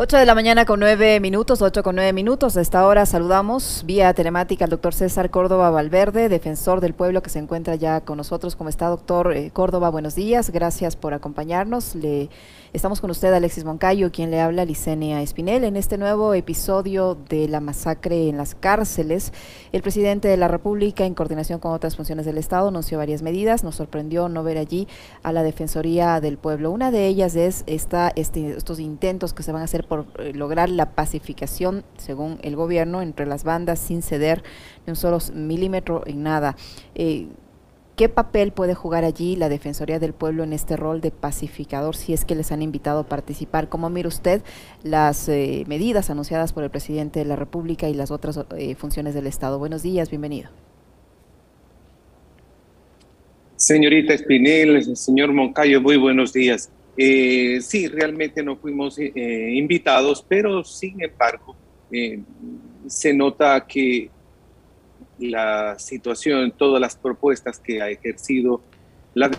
8 0.00 0.16
de 0.16 0.26
la 0.26 0.36
mañana 0.36 0.64
con 0.64 0.78
9 0.78 1.18
minutos, 1.18 1.60
8 1.60 1.82
con 1.82 1.96
9 1.96 2.12
minutos. 2.12 2.56
A 2.56 2.60
esta 2.60 2.86
hora 2.86 3.04
saludamos 3.04 3.82
vía 3.84 4.14
telemática 4.14 4.64
al 4.64 4.70
doctor 4.70 4.94
César 4.94 5.28
Córdoba 5.28 5.70
Valverde, 5.72 6.28
defensor 6.28 6.80
del 6.80 6.94
pueblo 6.94 7.20
que 7.20 7.30
se 7.30 7.40
encuentra 7.40 7.74
ya 7.74 8.00
con 8.02 8.16
nosotros. 8.16 8.54
¿Cómo 8.54 8.70
está, 8.70 8.86
doctor 8.86 9.32
eh, 9.32 9.50
Córdoba? 9.52 9.90
Buenos 9.90 10.14
días, 10.14 10.50
gracias 10.50 10.94
por 10.94 11.14
acompañarnos. 11.14 11.96
Le 11.96 12.30
Estamos 12.74 13.00
con 13.00 13.10
usted, 13.10 13.32
Alexis 13.32 13.64
Moncayo, 13.64 14.12
quien 14.12 14.30
le 14.30 14.42
habla, 14.42 14.66
Licenia 14.66 15.22
Espinel. 15.22 15.64
En 15.64 15.74
este 15.74 15.96
nuevo 15.96 16.34
episodio 16.34 17.14
de 17.14 17.48
la 17.48 17.60
masacre 17.60 18.28
en 18.28 18.36
las 18.36 18.54
cárceles, 18.54 19.32
el 19.72 19.80
presidente 19.80 20.28
de 20.28 20.36
la 20.36 20.48
República, 20.48 21.06
en 21.06 21.14
coordinación 21.14 21.60
con 21.60 21.72
otras 21.72 21.96
funciones 21.96 22.26
del 22.26 22.36
Estado, 22.36 22.68
anunció 22.68 22.98
varias 22.98 23.22
medidas. 23.22 23.64
Nos 23.64 23.76
sorprendió 23.76 24.28
no 24.28 24.42
ver 24.42 24.58
allí 24.58 24.86
a 25.22 25.32
la 25.32 25.42
Defensoría 25.44 26.20
del 26.20 26.36
Pueblo. 26.36 26.70
Una 26.70 26.90
de 26.90 27.06
ellas 27.06 27.36
es 27.36 27.64
esta, 27.66 28.12
este, 28.16 28.58
estos 28.58 28.80
intentos 28.80 29.32
que 29.32 29.42
se 29.42 29.50
van 29.50 29.62
a 29.62 29.64
hacer 29.64 29.88
por 29.88 30.04
eh, 30.18 30.34
lograr 30.34 30.68
la 30.68 30.90
pacificación, 30.90 31.84
según 31.96 32.38
el 32.42 32.54
gobierno, 32.54 33.00
entre 33.00 33.24
las 33.24 33.44
bandas 33.44 33.78
sin 33.78 34.02
ceder 34.02 34.42
ni 34.86 34.90
un 34.90 34.96
solo 34.96 35.20
milímetro 35.32 36.02
en 36.06 36.22
nada. 36.22 36.54
Eh, 36.94 37.28
¿Qué 37.98 38.08
papel 38.08 38.52
puede 38.52 38.74
jugar 38.76 39.04
allí 39.04 39.34
la 39.34 39.48
Defensoría 39.48 39.98
del 39.98 40.12
Pueblo 40.12 40.44
en 40.44 40.52
este 40.52 40.76
rol 40.76 41.00
de 41.00 41.10
pacificador 41.10 41.96
si 41.96 42.12
es 42.12 42.24
que 42.24 42.36
les 42.36 42.52
han 42.52 42.62
invitado 42.62 43.00
a 43.00 43.08
participar? 43.08 43.68
¿Cómo 43.68 43.90
mira 43.90 44.06
usted 44.06 44.40
las 44.84 45.28
eh, 45.28 45.64
medidas 45.66 46.08
anunciadas 46.08 46.52
por 46.52 46.62
el 46.62 46.70
presidente 46.70 47.18
de 47.18 47.24
la 47.24 47.34
República 47.34 47.88
y 47.88 47.94
las 47.94 48.12
otras 48.12 48.38
eh, 48.56 48.76
funciones 48.76 49.14
del 49.14 49.26
Estado? 49.26 49.58
Buenos 49.58 49.82
días, 49.82 50.10
bienvenido. 50.10 50.48
Señorita 53.56 54.14
Espinel, 54.14 54.94
señor 54.94 55.32
Moncayo, 55.32 55.80
muy 55.80 55.96
buenos 55.96 56.32
días. 56.32 56.70
Eh, 56.96 57.58
sí, 57.60 57.88
realmente 57.88 58.44
no 58.44 58.54
fuimos 58.54 58.96
invitados, 59.00 60.24
pero 60.28 60.62
sin 60.62 61.02
embargo, 61.02 61.56
se 62.86 63.12
nota 63.12 63.66
que 63.66 64.08
la 65.18 65.78
situación, 65.78 66.52
todas 66.52 66.80
las 66.80 66.96
propuestas 66.96 67.58
que 67.58 67.82
ha 67.82 67.90
ejercido 67.90 68.60
la 69.14 69.30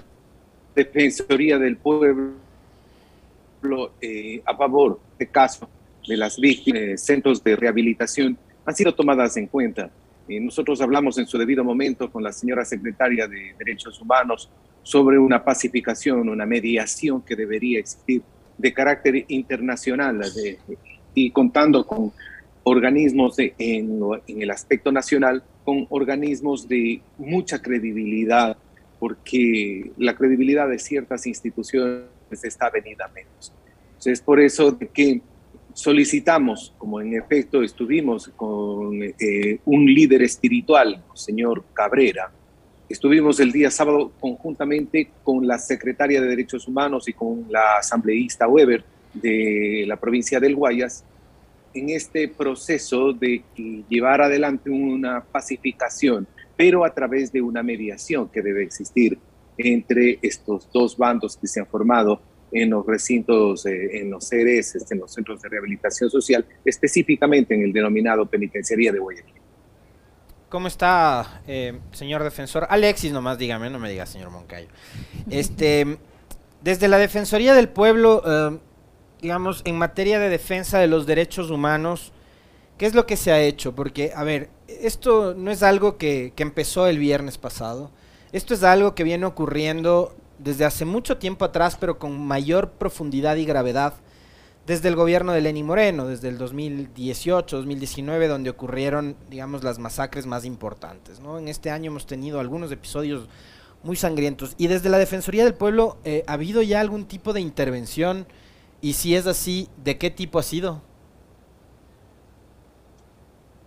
Defensoría 0.76 1.58
del 1.58 1.78
Pueblo 1.78 2.34
eh, 4.02 4.42
a 4.46 4.56
favor 4.56 5.00
de 5.18 5.28
caso 5.28 5.70
de 6.08 6.18
las 6.18 6.40
víctimas, 6.40 7.02
centros 7.02 7.44
de 7.44 7.56
rehabilitación, 7.56 8.38
han 8.66 8.76
sido 8.76 8.94
tomadas 8.94 9.36
en 9.38 9.48
cuenta. 9.48 9.90
Eh, 10.28 10.40
nosotros 10.40 10.80
hablamos 10.82 11.18
en 11.18 11.28
su 11.28 11.38
debido 11.38 11.64
momento 11.64 12.12
con 12.12 12.24
la 12.24 12.32
señora 12.32 12.64
secretaria 12.64 13.28
de 13.28 13.54
Derechos 13.58 14.00
Humanos 14.00 14.50
sobre 14.84 15.20
una 15.20 15.44
pacificación, 15.44 16.30
una 16.30 16.46
mediación 16.46 17.22
que 17.22 17.36
debería 17.36 17.80
existir 17.80 18.22
de 18.58 18.74
carácter 18.74 19.26
internacional 19.28 20.22
y 21.14 21.32
contando 21.32 21.86
con 21.86 22.12
organismos 22.64 23.40
en, 23.40 23.54
en, 23.58 24.42
el 24.42 24.52
aspecto 24.52 24.92
nacional 24.92 25.44
organismos 25.90 26.68
de 26.68 27.02
mucha 27.18 27.62
credibilidad, 27.62 28.58
porque 29.00 29.92
la 29.98 30.16
credibilidad 30.16 30.68
de 30.68 30.80
ciertas 30.80 31.26
instituciones 31.26 32.10
está 32.44 32.70
venida 32.70 33.08
menos. 33.14 33.54
Entonces, 33.90 34.22
por 34.22 34.40
eso 34.40 34.78
que 34.94 35.22
solicitamos, 35.74 36.74
como 36.78 37.00
en 37.02 37.14
efecto 37.16 37.64
estuvimos 37.64 38.28
con 38.36 39.02
eh, 39.02 39.60
un 39.66 39.86
líder 39.86 40.22
espiritual, 40.24 41.04
señor 41.14 41.64
Cabrera, 41.74 42.32
estuvimos 42.90 43.40
el 43.40 43.52
día 43.52 43.70
sábado 43.70 44.12
conjuntamente 44.20 45.12
con 45.24 45.48
la 45.48 45.60
secretaria 45.60 46.22
de 46.22 46.28
Derechos 46.28 46.68
Humanos 46.68 47.08
y 47.08 47.14
con 47.14 47.46
la 47.50 47.78
asambleísta 47.78 48.48
Weber 48.48 48.84
de 49.14 49.86
la 49.88 49.96
provincia 49.96 50.40
del 50.40 50.56
Guayas, 50.56 51.06
en 51.74 51.90
este 51.90 52.28
proceso 52.28 53.14
de 53.14 53.44
llevar 53.88 54.22
adelante 54.22 54.70
una 54.70 55.24
pacificación, 55.24 56.28
pero 56.56 56.84
a 56.84 56.94
través 56.94 57.32
de 57.32 57.42
una 57.42 57.64
mediación 57.64 58.30
que 58.30 58.42
debe 58.42 58.64
existir 58.64 59.18
entre 59.58 60.20
estos 60.22 60.70
dos 60.72 60.98
bandos 60.98 61.38
que 61.38 61.48
se 61.48 61.60
han 61.60 61.68
formado 61.68 62.22
en 62.52 62.70
los 62.72 62.86
recintos, 62.86 63.66
eh, 63.66 64.00
en 64.00 64.10
los 64.10 64.28
CRS, 64.28 64.86
en 64.90 65.00
los 65.00 65.14
centros 65.14 65.42
de 65.42 65.50
rehabilitación 65.50 66.10
social, 66.10 66.46
específicamente 66.66 67.54
en 67.54 67.62
el 67.62 67.74
denominado 67.74 68.26
penitenciaría 68.26 68.92
de 68.92 69.00
Guayaquil. 69.00 69.36
¿Cómo 70.50 70.68
está, 70.68 71.44
eh, 71.48 71.80
señor 71.92 72.24
defensor? 72.24 72.66
Alexis, 72.70 73.12
nomás 73.12 73.38
dígame, 73.38 73.70
no 73.70 73.78
me 73.78 73.90
diga 73.90 74.08
señor 74.08 74.32
Moncayo. 74.32 74.68
Este, 75.30 76.00
desde 76.64 76.88
la 76.88 76.98
Defensoría 76.98 77.54
del 77.54 77.70
Pueblo, 77.70 78.24
eh, 78.26 78.58
digamos, 79.22 79.62
en 79.66 79.78
materia 79.78 80.20
de 80.20 80.30
defensa 80.30 80.80
de 80.80 80.88
los 80.88 81.06
derechos 81.06 81.50
humanos, 81.50 82.12
¿qué 82.78 82.86
es 82.86 82.94
lo 82.94 83.06
que 83.06 83.18
se 83.18 83.32
ha 83.32 83.42
hecho? 83.42 83.76
Porque, 83.76 84.12
a 84.16 84.24
ver, 84.24 84.50
esto 84.68 85.34
no 85.36 85.52
es 85.52 85.64
algo 85.64 85.98
que, 85.98 86.34
empezó 86.38 86.88
el 86.88 87.00
viernes 87.00 87.38
pasado, 87.38 87.92
esto 88.32 88.54
es 88.54 88.64
algo 88.64 88.96
que 88.96 89.04
viene 89.04 89.26
ocurriendo 89.26 90.16
desde 90.38 90.66
hace 90.66 90.86
mucho 90.86 91.18
tiempo 91.18 91.46
atrás, 91.46 91.78
pero 91.80 92.00
con 92.00 92.20
mayor 92.26 92.72
profundidad 92.72 93.36
y 93.36 93.46
gravedad 93.46 93.96
desde 94.66 94.88
el 94.88 94.96
gobierno 94.96 95.34
de 95.34 95.42
Lenín 95.42 95.66
Moreno, 95.66 96.06
desde 96.06 96.30
el 96.30 96.38
2018, 96.38 97.58
2019, 97.58 98.28
donde 98.28 98.52
ocurrieron, 98.52 99.16
digamos, 99.30 99.64
las 99.64 99.80
masacres 99.80 100.28
más 100.28 100.46
importantes. 100.46 101.20
¿no? 101.20 101.40
En 101.40 101.48
este 101.48 101.72
año 101.72 101.90
hemos 101.90 102.06
tenido 102.06 102.40
algunos 102.40 102.72
episodios 102.72 103.28
muy 103.82 103.96
sangrientos. 103.96 104.54
Y 104.58 104.68
desde 104.68 104.90
la 104.90 105.00
Defensoría 105.00 105.44
del 105.44 105.56
Pueblo, 105.56 105.98
eh, 106.04 106.24
¿ha 106.28 106.34
habido 106.34 106.62
ya 106.62 106.82
algún 106.82 107.06
tipo 107.06 107.34
de 107.34 107.42
intervención 107.42 108.28
y 108.82 108.94
si 108.94 109.16
es 109.16 109.28
así, 109.28 109.68
¿de 109.84 109.98
qué 109.98 110.10
tipo 110.10 110.40
ha 110.40 110.44
sido? 110.44 110.82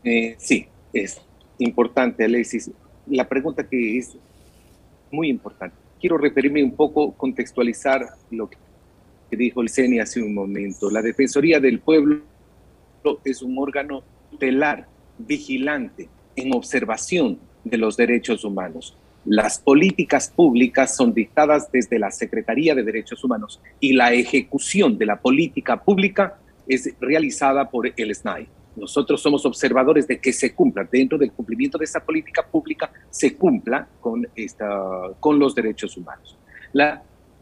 Eh, 0.05 0.35
sí, 0.39 0.67
es 0.93 1.21
importante, 1.59 2.25
Alexis. 2.25 2.71
La 3.07 3.29
pregunta 3.29 3.69
que 3.69 3.99
es 3.99 4.17
muy 5.11 5.29
importante. 5.29 5.77
Quiero 6.01 6.19
referirme 6.19 6.65
un 6.65 6.75
poco, 6.75 7.13
contextualizar 7.13 8.07
lo 8.31 8.49
que 8.49 8.57
dijo 9.31 9.63
el 9.63 9.69
CENI 9.69 10.01
hace 10.01 10.21
un 10.21 10.35
momento. 10.35 10.91
La 10.91 11.03
Defensoría 11.03 11.61
del 11.61 11.81
Pueblo 11.81 12.23
es 13.25 13.43
un 13.43 13.59
órgano 13.59 14.03
telar, 14.39 14.89
vigilante, 15.19 16.09
en 16.37 16.55
observación 16.55 17.39
de 17.65 17.77
los 17.77 17.97
derechos 17.97 18.45
humanos. 18.45 18.97
Las 19.25 19.59
políticas 19.61 20.29
públicas 20.29 20.97
son 20.97 21.15
dictadas 21.15 21.71
desde 21.71 21.99
la 21.99 22.11
Secretaría 22.11 22.75
de 22.75 22.83
Derechos 22.83 23.23
Humanos 23.23 23.61
y 23.79 23.93
la 23.93 24.13
ejecución 24.13 24.99
de 24.99 25.07
la 25.07 25.21
política 25.21 25.83
pública 25.83 26.39
es 26.67 26.93
realizada 27.01 27.71
por 27.71 27.87
el 27.95 28.15
SNAI. 28.15 28.49
Nosotros 28.75 29.21
somos 29.21 29.45
observadores 29.45 30.09
de 30.09 30.19
que 30.19 30.33
se 30.33 30.55
cumpla, 30.55 30.89
dentro 30.91 31.19
del 31.19 31.31
cumplimiento 31.33 31.79
de 31.79 31.85
esa 31.85 32.01
política 32.01 32.45
pública, 32.45 32.91
se 33.11 33.37
cumpla 33.37 33.87
con, 34.01 34.27
esta, 34.35 35.11
con 35.21 35.39
los 35.39 35.55
derechos 35.55 35.97
humanos. 35.97 36.39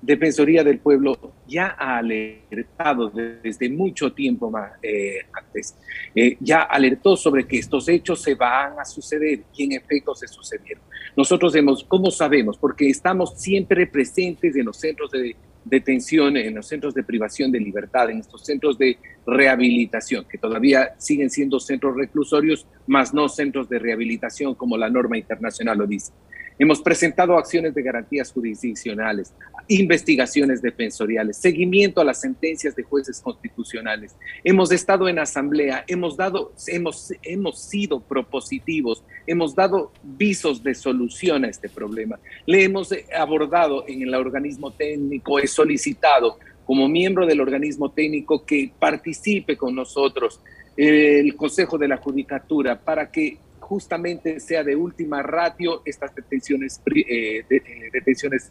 Defensoría 0.03 0.65
del 0.65 0.79
Pueblo 0.79 1.35
ya 1.47 1.77
ha 1.79 1.99
alertado 1.99 3.11
desde 3.11 3.69
mucho 3.69 4.13
tiempo 4.13 4.51
más 4.51 4.73
eh, 4.83 5.19
antes, 5.33 5.77
eh, 6.15 6.37
ya 6.41 6.63
alertó 6.63 7.17
sobre 7.17 7.47
que 7.47 7.59
estos 7.59 7.89
hechos 7.89 8.23
se 8.23 8.35
van 8.35 8.79
a 8.79 8.85
suceder 8.85 9.41
y 9.55 9.65
en 9.65 9.73
efecto 9.73 10.15
se 10.15 10.27
sucedieron. 10.27 10.83
Nosotros 11.17 11.55
hemos, 11.55 11.85
¿cómo 11.85 12.11
sabemos? 12.11 12.57
Porque 12.57 12.89
estamos 12.89 13.35
siempre 13.37 13.87
presentes 13.87 14.57
en 14.57 14.67
los 14.67 14.79
centros 14.79 15.11
de 15.11 15.37
detención, 15.65 16.37
en 16.37 16.55
los 16.55 16.67
centros 16.67 16.95
de 16.95 17.03
privación 17.03 17.53
de 17.53 17.61
libertad, 17.61 18.11
en 18.11 18.19
estos 18.19 18.45
centros 18.45 18.79
de 18.79 18.99
rehabilitación, 19.27 20.25
que 20.27 20.39
todavía 20.39 20.95
siguen 20.99 21.31
siendo 21.31 21.61
centros 21.61 21.97
reclusorios, 21.97 22.67
más 22.87 23.13
no 23.13 23.29
centros 23.29 23.69
de 23.69 23.79
rehabilitación 23.79 24.55
como 24.55 24.77
la 24.77 24.89
norma 24.89 25.19
internacional 25.19 25.79
lo 25.79 25.87
dice. 25.87 26.13
Hemos 26.61 26.83
presentado 26.83 27.39
acciones 27.39 27.75
de 27.75 27.81
garantías 27.81 28.31
jurisdiccionales, 28.31 29.33
investigaciones 29.67 30.61
defensoriales, 30.61 31.39
seguimiento 31.39 32.03
a 32.03 32.05
las 32.05 32.21
sentencias 32.21 32.77
de 32.77 32.83
jueces 32.83 33.19
constitucionales. 33.23 34.15
Hemos 34.45 34.71
estado 34.71 35.09
en 35.09 35.19
asamblea, 35.19 35.85
hemos 35.89 36.19
dado, 36.19 36.53
hemos, 36.67 37.15
hemos 37.23 37.63
sido 37.63 38.01
propositivos, 38.01 39.03
hemos 39.27 39.55
dado 39.55 39.91
visos 40.03 40.63
de 40.63 40.75
solución 40.75 41.47
a 41.47 41.49
este 41.49 41.71
problema. 41.71 42.19
Le 42.45 42.63
hemos 42.63 42.91
abordado 43.19 43.87
en 43.89 44.03
el 44.03 44.15
organismo 44.15 44.71
técnico, 44.71 45.39
he 45.39 45.47
solicitado 45.47 46.39
como 46.67 46.91
miembro 46.91 47.25
del 47.25 47.41
organismo 47.41 47.91
técnico 47.91 48.45
que 48.45 48.71
participe 48.79 49.57
con 49.57 49.75
nosotros 49.75 50.43
el 50.77 51.35
Consejo 51.37 51.79
de 51.79 51.89
la 51.89 51.97
Judicatura 51.97 52.79
para 52.79 53.11
que 53.11 53.39
justamente 53.71 54.41
sea 54.41 54.65
de 54.65 54.75
última 54.75 55.23
ratio 55.23 55.83
estas 55.85 56.13
detenciones, 56.13 56.83
eh, 56.93 57.45
eh, 57.49 57.63
detenciones 57.93 58.51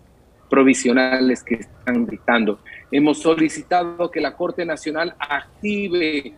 provisionales 0.50 1.44
que 1.44 1.56
están 1.56 2.06
dictando. 2.06 2.62
Hemos 2.89 3.19
solicitado 3.19 4.10
que 4.10 4.21
la 4.21 4.38
Corte 4.38 4.63
Nacional 4.63 5.13
active 5.19 6.31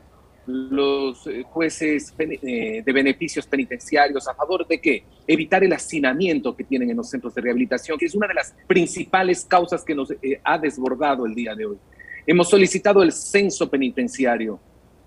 los 0.47 1.27
eh, 1.27 1.43
jueces 1.43 2.17
de 2.17 2.91
beneficios 2.91 3.45
penitenciarios 3.45 4.27
a 4.27 4.33
favor 4.33 4.65
de 4.67 4.81
qué? 4.81 5.03
Evitar 5.27 5.63
el 5.63 5.73
hacinamiento 5.73 6.55
que 6.55 6.63
tienen 6.63 6.89
en 6.89 6.97
los 6.97 7.07
centros 7.07 7.35
de 7.35 7.41
rehabilitación, 7.41 7.99
que 7.99 8.07
es 8.07 8.15
una 8.15 8.27
de 8.27 8.33
las 8.33 8.55
principales 8.65 9.45
causas 9.45 9.83
que 9.83 9.93
nos 9.93 10.11
ha 10.43 10.57
desbordado 10.57 11.27
el 11.27 11.35
día 11.35 11.53
de 11.53 11.67
hoy. 11.67 11.77
Hemos 12.25 12.49
solicitado 12.49 13.03
el 13.03 13.11
censo 13.11 13.69
penitenciario 13.69 14.59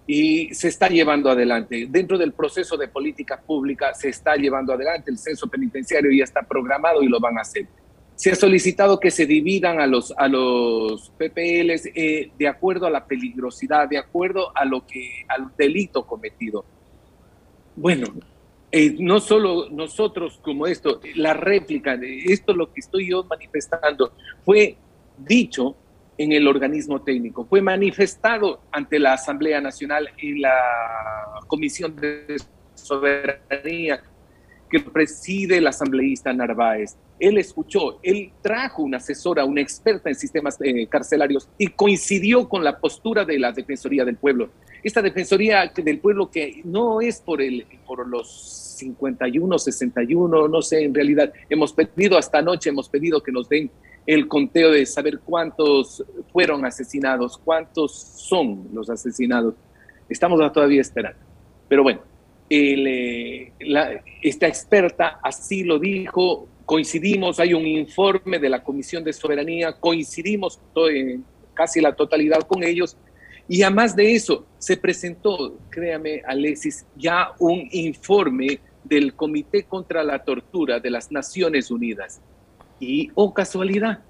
y 0.06 0.54
se 0.54 0.68
está 0.68 0.88
llevando 0.88 1.30
adelante. 1.30 1.86
Dentro 1.88 2.18
del 2.18 2.32
proceso 2.32 2.76
de 2.76 2.88
política 2.88 3.40
pública 3.40 3.94
se 3.94 4.10
está 4.10 4.36
llevando 4.36 4.72
adelante. 4.72 5.10
El 5.10 5.18
censo 5.18 5.48
penitenciario 5.48 6.10
ya 6.12 6.24
está 6.24 6.42
programado 6.42 7.02
y 7.02 7.08
lo 7.08 7.20
van 7.20 7.38
a 7.38 7.42
hacer. 7.42 7.66
Se 8.14 8.30
ha 8.30 8.36
solicitado 8.36 9.00
que 9.00 9.10
se 9.10 9.26
dividan 9.26 9.80
a 9.80 9.86
los, 9.86 10.12
a 10.16 10.28
los 10.28 11.10
PPLs 11.18 11.86
eh, 11.94 12.30
de 12.38 12.48
acuerdo 12.48 12.86
a 12.86 12.90
la 12.90 13.06
peligrosidad, 13.06 13.88
de 13.88 13.98
acuerdo 13.98 14.56
a 14.56 14.64
lo 14.64 14.86
que, 14.86 15.24
al 15.26 15.50
delito 15.56 16.06
cometido. 16.06 16.64
Bueno, 17.74 18.06
eh, 18.70 18.94
no 18.98 19.20
solo 19.20 19.68
nosotros 19.70 20.38
como 20.42 20.66
esto, 20.66 21.00
la 21.16 21.34
réplica 21.34 21.96
de 21.96 22.24
esto, 22.24 22.54
lo 22.54 22.72
que 22.72 22.80
estoy 22.80 23.10
yo 23.10 23.24
manifestando, 23.24 24.12
fue 24.44 24.76
dicho 25.18 25.76
en 26.18 26.32
el 26.32 26.46
organismo 26.46 27.02
técnico, 27.02 27.44
fue 27.44 27.60
manifestado 27.60 28.60
ante 28.70 28.98
la 28.98 29.14
Asamblea 29.14 29.60
Nacional 29.60 30.10
y 30.18 30.38
la 30.38 30.54
Comisión 31.46 31.96
de 31.96 32.36
Soberanía 32.74 34.02
que 34.70 34.80
preside 34.80 35.58
el 35.58 35.66
asambleísta 35.66 36.32
Narváez. 36.32 36.96
Él 37.20 37.38
escuchó, 37.38 38.00
él 38.02 38.32
trajo 38.42 38.82
una 38.82 38.96
asesora, 38.96 39.44
una 39.44 39.60
experta 39.60 40.08
en 40.08 40.16
sistemas 40.16 40.58
eh, 40.60 40.88
carcelarios 40.88 41.48
y 41.56 41.68
coincidió 41.68 42.48
con 42.48 42.64
la 42.64 42.78
postura 42.80 43.24
de 43.24 43.38
la 43.38 43.52
Defensoría 43.52 44.04
del 44.04 44.16
Pueblo. 44.16 44.50
Esta 44.82 45.00
Defensoría 45.00 45.70
del 45.74 45.98
Pueblo 46.00 46.30
que 46.30 46.60
no 46.64 47.00
es 47.00 47.20
por, 47.20 47.40
el, 47.40 47.66
por 47.86 48.06
los 48.08 48.74
51, 48.78 49.58
61, 49.58 50.48
no 50.48 50.62
sé, 50.62 50.82
en 50.82 50.94
realidad 50.94 51.32
hemos 51.48 51.72
pedido 51.72 52.18
hasta 52.18 52.38
anoche, 52.38 52.70
hemos 52.70 52.88
pedido 52.88 53.22
que 53.22 53.32
nos 53.32 53.48
den 53.48 53.70
el 54.06 54.28
conteo 54.28 54.70
de 54.70 54.84
saber 54.86 55.20
cuántos 55.20 56.04
fueron 56.32 56.64
asesinados, 56.64 57.38
cuántos 57.38 57.92
son 57.92 58.68
los 58.72 58.90
asesinados. 58.90 59.54
Estamos 60.08 60.40
todavía 60.52 60.80
esperando. 60.80 61.20
Pero 61.68 61.82
bueno, 61.82 62.02
eh, 62.50 63.52
esta 64.22 64.46
experta 64.46 65.18
así 65.22 65.64
lo 65.64 65.78
dijo, 65.78 66.46
coincidimos, 66.66 67.40
hay 67.40 67.54
un 67.54 67.66
informe 67.66 68.38
de 68.38 68.50
la 68.50 68.62
Comisión 68.62 69.02
de 69.02 69.12
Soberanía, 69.12 69.72
coincidimos 69.72 70.60
en 70.90 71.24
casi 71.54 71.80
la 71.80 71.94
totalidad 71.94 72.42
con 72.42 72.62
ellos. 72.62 72.96
Y 73.48 73.62
además 73.62 73.96
de 73.96 74.14
eso, 74.14 74.46
se 74.58 74.76
presentó, 74.76 75.58
créame 75.70 76.22
Alexis, 76.26 76.86
ya 76.96 77.32
un 77.38 77.68
informe 77.72 78.60
del 78.82 79.14
Comité 79.14 79.64
contra 79.64 80.02
la 80.04 80.22
Tortura 80.22 80.80
de 80.80 80.90
las 80.90 81.10
Naciones 81.10 81.70
Unidas 81.70 82.20
y, 82.84 83.10
oh 83.14 83.32
casualidad, 83.32 84.00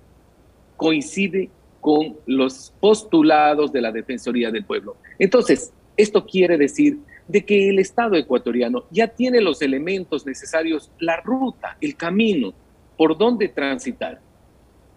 coincide 0.77 1.51
con 1.81 2.17
los 2.27 2.73
postulados 2.81 3.73
de 3.73 3.81
la 3.81 3.93
Defensoría 3.93 4.51
del 4.51 4.65
Pueblo. 4.65 4.97
Entonces, 5.19 5.73
esto 5.97 6.25
quiere 6.25 6.57
decir 6.57 6.99
de 7.29 7.45
que 7.45 7.71
el 7.71 7.79
Estado 7.79 8.17
ecuatoriano 8.17 8.85
ya 8.91 9.09
tiene 9.09 9.41
los 9.41 9.63
elementos 9.63 10.27
necesarios, 10.27 10.91
la 10.99 11.21
ruta, 11.21 11.77
el 11.81 11.97
camino, 11.97 12.53
por 12.97 13.17
dónde 13.17 13.49
transitar. 13.49 14.21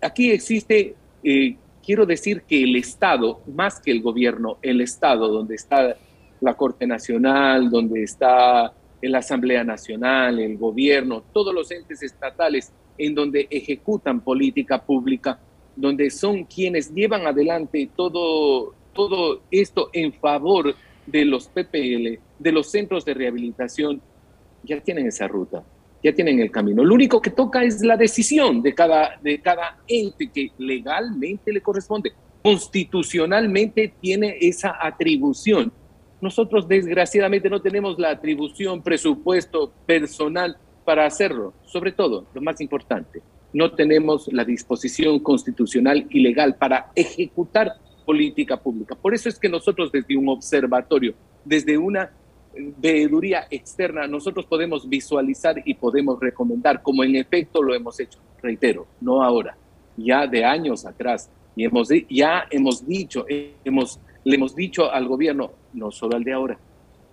Aquí 0.02 0.32
existe, 0.32 0.96
eh, 1.24 1.56
quiero 1.84 2.06
decir 2.06 2.44
que 2.44 2.64
el 2.64 2.76
Estado, 2.76 3.42
más 3.48 3.80
que 3.80 3.92
el 3.92 4.02
gobierno, 4.02 4.58
el 4.62 4.82
Estado, 4.82 5.28
donde 5.30 5.56
está 5.56 5.96
la 6.42 6.54
Corte 6.54 6.86
Nacional, 6.86 7.70
donde 7.70 8.04
está 8.04 8.74
la 9.02 9.18
Asamblea 9.20 9.64
Nacional, 9.64 10.40
el 10.40 10.58
gobierno, 10.58 11.24
todos 11.34 11.54
los 11.54 11.72
entes 11.72 12.02
estatales, 12.04 12.72
en 12.98 13.16
donde 13.16 13.48
ejecutan 13.50 14.22
política 14.22 14.82
pública, 14.84 15.40
donde 15.76 16.10
son 16.10 16.44
quienes 16.46 16.94
llevan 16.94 17.28
adelante 17.28 17.90
todo, 17.96 18.74
todo 18.94 19.42
esto 19.52 19.90
en 19.94 20.14
favor 20.14 20.76
de 21.06 21.26
los 21.26 21.48
PPL, 21.48 22.20
de 22.40 22.52
los 22.52 22.70
centros 22.70 23.06
de 23.06 23.14
rehabilitación, 23.14 24.02
ya 24.64 24.82
tienen 24.82 25.08
esa 25.08 25.28
ruta, 25.28 25.64
ya 26.04 26.14
tienen 26.14 26.40
el 26.40 26.52
camino. 26.52 26.84
Lo 26.84 26.96
único 26.96 27.22
que 27.22 27.30
toca 27.30 27.64
es 27.64 27.82
la 27.82 27.96
decisión 27.96 28.62
de 28.62 28.74
cada, 28.74 29.18
de 29.22 29.40
cada 29.40 29.80
ente 29.88 30.30
que 30.30 30.52
legalmente 30.58 31.54
le 31.54 31.62
corresponde, 31.62 32.12
constitucionalmente 32.44 33.94
tiene 34.02 34.38
esa 34.42 34.78
atribución. 34.82 35.72
Nosotros 36.20 36.68
desgraciadamente 36.68 37.50
no 37.50 37.62
tenemos 37.62 38.00
la 38.00 38.10
atribución, 38.10 38.82
presupuesto 38.82 39.72
personal 39.86 40.58
para 40.88 41.06
hacerlo. 41.06 41.54
Sobre 41.66 41.92
todo, 41.92 42.28
lo 42.34 42.40
más 42.40 42.62
importante, 42.62 43.22
no 43.52 43.74
tenemos 43.74 44.32
la 44.32 44.46
disposición 44.46 45.20
constitucional 45.20 46.08
y 46.10 46.22
legal 46.22 46.56
para 46.56 46.94
ejecutar 46.96 47.74
política 48.06 48.56
pública. 48.56 48.96
Por 48.96 49.14
eso 49.14 49.28
es 49.28 49.38
que 49.38 49.50
nosotros 49.50 49.92
desde 49.92 50.16
un 50.16 50.30
observatorio, 50.30 51.14
desde 51.44 51.78
una 51.78 52.10
veeduría 52.78 53.48
externa, 53.52 54.08
nosotros 54.08 54.46
podemos 54.46 54.88
visualizar 54.88 55.62
y 55.66 55.74
podemos 55.74 56.22
recomendar, 56.22 56.82
como 56.82 57.04
en 57.04 57.18
efecto 57.18 57.62
lo 57.62 57.76
hemos 57.76 58.00
hecho, 58.00 58.20
reitero, 58.42 58.88
no 59.02 59.22
ahora, 59.22 59.58
ya 59.98 60.26
de 60.26 60.46
años 60.46 60.86
atrás, 60.86 61.30
y 61.58 61.66
hemos, 61.66 61.90
ya 62.10 62.46
hemos 62.50 62.88
dicho, 62.88 63.26
hemos, 63.28 64.00
le 64.24 64.36
hemos 64.38 64.56
dicho 64.56 64.90
al 64.90 65.06
gobierno, 65.06 65.52
no 65.74 65.92
solo 65.92 66.16
al 66.16 66.24
de 66.24 66.32
ahora, 66.32 66.58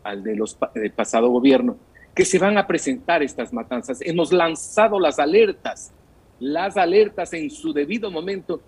al 0.04 0.22
de 0.22 0.36
los, 0.36 0.56
del 0.76 0.92
pasado 0.92 1.28
gobierno, 1.28 1.76
que 2.14 2.24
se 2.24 2.38
van 2.38 2.56
a 2.58 2.66
presentar 2.66 3.22
estas 3.22 3.52
matanzas. 3.52 3.98
Hemos 4.00 4.32
lanzado 4.32 5.00
las 5.00 5.18
alertas, 5.18 5.92
las 6.38 6.76
alertas 6.76 7.32
en 7.32 7.50
su 7.50 7.72
debido 7.72 8.10
momento, 8.10 8.60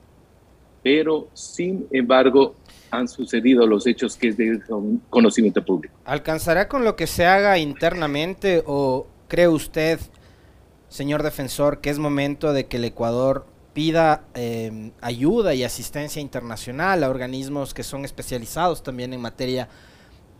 pero 0.82 1.28
sin 1.32 1.86
embargo 1.90 2.54
han 2.90 3.08
sucedido 3.08 3.66
los 3.66 3.86
hechos 3.86 4.16
que 4.16 4.28
es 4.28 4.36
de 4.36 4.60
conocimiento 5.10 5.64
público. 5.64 5.94
¿Alcanzará 6.04 6.68
con 6.68 6.84
lo 6.84 6.96
que 6.96 7.06
se 7.06 7.26
haga 7.26 7.58
internamente 7.58 8.62
o 8.66 9.06
cree 9.28 9.48
usted, 9.48 10.00
señor 10.88 11.22
defensor, 11.22 11.80
que 11.80 11.90
es 11.90 11.98
momento 11.98 12.52
de 12.52 12.66
que 12.66 12.78
el 12.78 12.84
Ecuador 12.84 13.46
pida 13.74 14.24
eh, 14.34 14.92
ayuda 15.02 15.54
y 15.54 15.62
asistencia 15.62 16.22
internacional 16.22 17.04
a 17.04 17.10
organismos 17.10 17.74
que 17.74 17.82
son 17.82 18.04
especializados 18.04 18.82
también 18.82 19.12
en 19.12 19.20
materia 19.20 19.68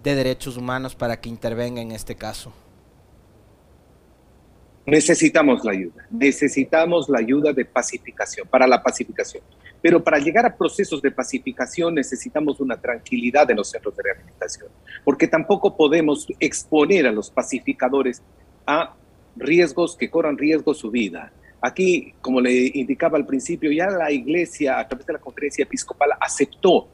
de 0.03 0.15
derechos 0.15 0.57
humanos 0.57 0.95
para 0.95 1.21
que 1.21 1.29
intervenga 1.29 1.83
en 1.83 1.93
este 1.93 2.15
caso? 2.15 2.53
Necesitamos 4.87 5.65
la 5.65 5.73
ayuda, 5.73 6.07
necesitamos 6.11 7.09
la 7.09 7.19
ayuda 7.19 7.53
de 7.53 7.65
pacificación, 7.65 8.47
para 8.49 8.69
la 8.69 8.81
pacificación. 8.81 9.43
Pero 9.83 10.03
para 10.03 10.19
llegar 10.19 10.47
a 10.47 10.57
procesos 10.57 11.03
de 11.03 11.11
pacificación 11.11 11.95
necesitamos 11.95 12.61
una 12.61 12.81
tranquilidad 12.81 13.51
en 13.51 13.57
los 13.57 13.69
centros 13.69 13.97
de 13.97 14.03
rehabilitación, 14.05 14.69
porque 15.05 15.27
tampoco 15.27 15.77
podemos 15.77 16.29
exponer 16.39 17.07
a 17.09 17.13
los 17.13 17.31
pacificadores 17.31 18.23
a 18.65 18.95
riesgos 19.37 19.97
que 19.97 20.09
corran 20.09 20.39
riesgo 20.39 20.73
su 20.73 20.91
vida. 20.91 21.33
Aquí, 21.61 22.15
como 22.21 22.41
le 22.41 22.71
indicaba 22.75 23.19
al 23.19 23.27
principio, 23.27 23.73
ya 23.73 23.91
la 23.91 24.13
iglesia, 24.13 24.79
a 24.79 24.87
través 24.87 25.07
de 25.07 25.15
la 25.15 25.19
conferencia 25.19 25.65
episcopal, 25.65 26.11
aceptó 26.21 26.87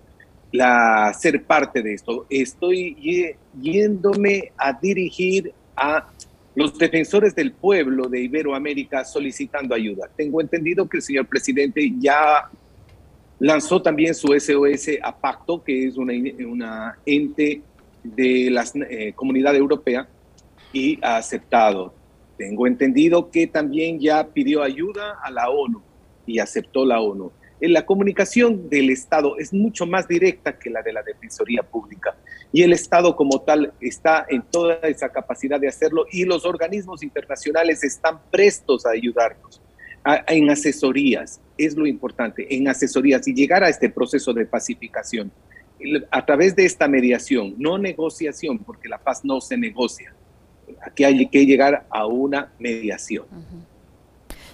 la, 0.51 1.13
ser 1.13 1.43
parte 1.45 1.83
de 1.83 1.95
esto. 1.95 2.27
Estoy 2.31 3.37
yéndome 3.61 4.53
a 4.57 4.73
dirigir 4.73 5.53
a 5.77 6.09
los 6.55 6.77
defensores 6.79 7.35
del 7.35 7.53
pueblo 7.53 8.09
de 8.09 8.23
Iberoamérica 8.23 9.05
solicitando 9.05 9.75
ayuda. 9.75 10.11
Tengo 10.17 10.41
entendido 10.41 10.89
que 10.89 10.99
el 10.99 11.03
señor 11.03 11.27
presidente 11.27 11.93
ya 11.99 12.51
lanzó 13.39 13.81
también 13.81 14.15
su 14.15 14.29
SOS 14.29 14.99
a 15.03 15.17
Pacto, 15.17 15.63
que 15.65 15.87
es 15.87 15.97
una, 15.97 16.99
ente 17.07 17.63
de 18.03 18.51
la 18.51 18.65
eh, 18.89 19.13
comunidad 19.15 19.57
europea, 19.57 20.07
y 20.73 20.99
ha 21.03 21.17
aceptado. 21.17 21.95
Tengo 22.37 22.67
entendido 22.67 23.31
que 23.31 23.47
también 23.47 23.99
ya 24.01 24.27
pidió 24.27 24.63
ayuda 24.63 25.19
a 25.23 25.31
la 25.31 25.49
ONU 25.51 25.81
y 26.27 26.39
aceptó 26.39 26.85
la 26.85 27.01
ONU 27.01 27.31
la 27.69 27.87
comunicación 27.87 28.69
del 28.69 28.91
Estado 28.91 29.39
es 29.39 29.53
mucho 29.53 29.87
más 29.87 30.09
directa 30.09 30.59
que 30.59 30.71
la 30.71 30.83
de 30.83 30.93
la 30.93 31.03
Defensoría 31.03 31.63
Pública 31.63 32.17
y 32.53 32.63
el 32.63 32.73
Estado 32.73 33.15
como 33.15 33.41
tal 33.43 33.73
está 33.81 34.27
en 34.29 34.43
toda 34.43 34.75
esa 34.83 35.11
capacidad 35.11 35.61
de 35.61 35.69
hacerlo 35.69 36.07
y 36.11 36.25
los 36.25 36.45
organismos 36.45 37.03
internacionales 37.03 37.85
están 37.85 38.21
prestos 38.31 38.85
a 38.85 38.91
ayudarnos 38.91 39.63
en 40.27 40.51
asesorías, 40.51 41.41
es 41.57 41.77
lo 41.77 41.87
importante, 41.87 42.53
en 42.55 42.67
asesorías 42.67 43.27
y 43.29 43.35
llegar 43.35 43.63
a 43.63 43.69
este 43.69 43.89
proceso 43.89 44.33
de 44.33 44.47
pacificación 44.47 45.31
a 46.11 46.25
través 46.25 46.55
de 46.55 46.65
esta 46.65 46.89
mediación, 46.89 47.55
no 47.59 47.79
negociación, 47.79 48.59
porque 48.59 48.89
la 48.89 48.99
paz 48.99 49.25
no 49.25 49.41
se 49.41 49.57
negocia. 49.57 50.15
Aquí 50.81 51.05
hay 51.05 51.27
que 51.27 51.45
llegar 51.45 51.87
a 51.91 52.07
una 52.07 52.53
mediación. 52.59 53.27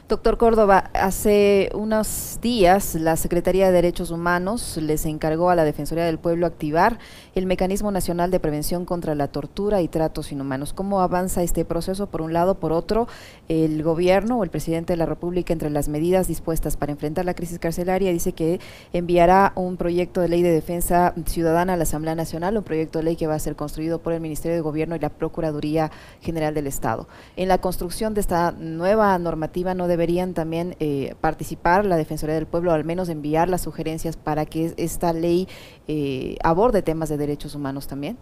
Doctor 0.09 0.39
Córdoba, 0.39 0.91
hace 0.95 1.69
unos 1.75 2.39
días 2.41 2.95
la 2.95 3.17
Secretaría 3.17 3.67
de 3.67 3.73
Derechos 3.73 4.11
Humanos 4.11 4.79
les 4.81 5.05
encargó 5.05 5.51
a 5.51 5.55
la 5.55 5.65
Defensoría 5.65 6.07
del 6.07 6.19
Pueblo 6.19 6.47
activar 6.47 6.99
el 7.35 7.45
Mecanismo 7.45 7.91
Nacional 7.91 8.31
de 8.31 8.41
Prevención 8.41 8.87
contra 8.87 9.15
la 9.15 9.29
Tortura 9.29 9.83
y 9.83 9.89
Tratos 9.89 10.33
Inhumanos. 10.33 10.73
¿Cómo 10.73 11.03
avanza 11.03 11.43
este 11.43 11.67
proceso? 11.67 12.07
Por 12.07 12.23
un 12.23 12.33
lado, 12.33 12.55
por 12.55 12.73
otro, 12.73 13.07
el 13.49 13.83
gobierno 13.83 14.39
o 14.39 14.45
el 14.45 14.49
presidente 14.49 14.95
de 14.95 14.97
la 14.97 15.05
República, 15.05 15.53
entre 15.53 15.69
las 15.69 15.91
medidas 15.91 16.27
dispuestas 16.27 16.79
para 16.79 16.91
enfrentar 16.91 17.27
la 17.27 17.35
crisis 17.35 17.59
carcelaria, 17.59 18.11
dice 18.11 18.33
que 18.33 18.61
enviará 18.95 19.53
un 19.57 19.77
proyecto 19.77 20.23
de 20.23 20.31
ley 20.31 20.41
de 20.41 20.53
defensa 20.53 21.13
ciudadana 21.27 21.75
a 21.75 21.77
la 21.77 21.83
Asamblea 21.83 22.15
Nacional, 22.15 22.57
un 22.57 22.65
proyecto 22.65 23.01
de 23.01 23.05
ley 23.05 23.17
que 23.17 23.27
va 23.27 23.35
a 23.35 23.39
ser 23.39 23.57
construido 23.57 23.99
por 23.99 24.15
el 24.15 24.23
Ministerio 24.23 24.57
de 24.57 24.63
Gobierno 24.63 24.97
y 24.97 25.01
la 25.01 25.11
Procuraduría 25.11 25.91
General 26.23 26.55
del 26.55 26.67
Estado. 26.67 27.09
En 27.37 27.49
la 27.49 27.59
construcción 27.59 28.15
de 28.15 28.23
esta 28.23 28.53
nueva 28.53 29.19
normativa 29.19 29.75
no 29.75 29.87
debe 29.87 29.98
deberían 29.99 30.33
también 30.33 30.77
eh, 30.79 31.17
participar 31.21 31.85
la 31.85 31.97
Defensoría 31.97 32.37
del 32.37 32.47
Pueblo, 32.47 32.71
al 32.71 32.85
menos 32.85 33.09
enviar 33.09 33.49
las 33.49 33.63
sugerencias 33.63 34.17
para 34.17 34.47
que 34.47 34.73
esta 34.77 35.13
ley 35.13 35.49
eh, 35.89 36.37
aborde 36.45 36.83
temas 36.83 37.09
de 37.09 37.17
derechos 37.17 37.57
humanos 37.57 37.89
también? 37.89 38.17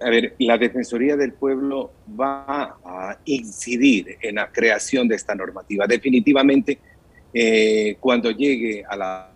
A 0.00 0.08
ver, 0.08 0.34
la 0.38 0.56
Defensoría 0.56 1.16
del 1.16 1.34
Pueblo 1.34 1.92
va 2.18 2.78
a 2.82 3.18
incidir 3.26 4.16
en 4.22 4.36
la 4.36 4.50
creación 4.50 5.06
de 5.06 5.16
esta 5.16 5.34
normativa. 5.34 5.86
Definitivamente, 5.86 6.78
eh, 7.34 7.98
cuando 8.00 8.30
llegue 8.30 8.84
a 8.88 8.96
la 8.96 9.32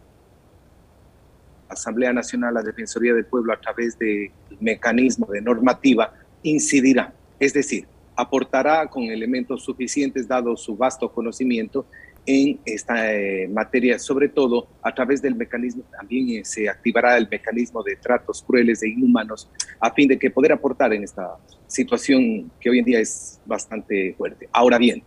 Asamblea 1.68 2.14
Nacional, 2.14 2.54
la 2.54 2.62
Defensoría 2.62 3.12
del 3.12 3.26
Pueblo, 3.26 3.52
a 3.52 3.60
través 3.60 3.98
del 3.98 4.30
mecanismo 4.60 5.26
de 5.26 5.42
normativa, 5.42 6.14
incidirá. 6.42 7.12
Es 7.38 7.52
decir, 7.52 7.86
aportará 8.20 8.86
con 8.88 9.04
elementos 9.04 9.64
suficientes 9.64 10.28
dado 10.28 10.56
su 10.56 10.76
vasto 10.76 11.10
conocimiento 11.10 11.86
en 12.26 12.60
esta 12.66 13.12
eh, 13.14 13.48
materia, 13.48 13.98
sobre 13.98 14.28
todo 14.28 14.68
a 14.82 14.94
través 14.94 15.22
del 15.22 15.34
mecanismo, 15.34 15.82
también 15.90 16.28
eh, 16.28 16.44
se 16.44 16.68
activará 16.68 17.16
el 17.16 17.28
mecanismo 17.30 17.82
de 17.82 17.96
tratos 17.96 18.42
crueles 18.42 18.82
e 18.82 18.88
inhumanos 18.88 19.48
a 19.80 19.90
fin 19.92 20.06
de 20.06 20.18
que 20.18 20.30
poder 20.30 20.52
aportar 20.52 20.92
en 20.92 21.02
esta 21.02 21.38
situación 21.66 22.50
que 22.60 22.68
hoy 22.68 22.80
en 22.80 22.84
día 22.84 23.00
es 23.00 23.40
bastante 23.46 24.14
fuerte. 24.18 24.48
Ahora 24.52 24.76
bien, 24.76 25.02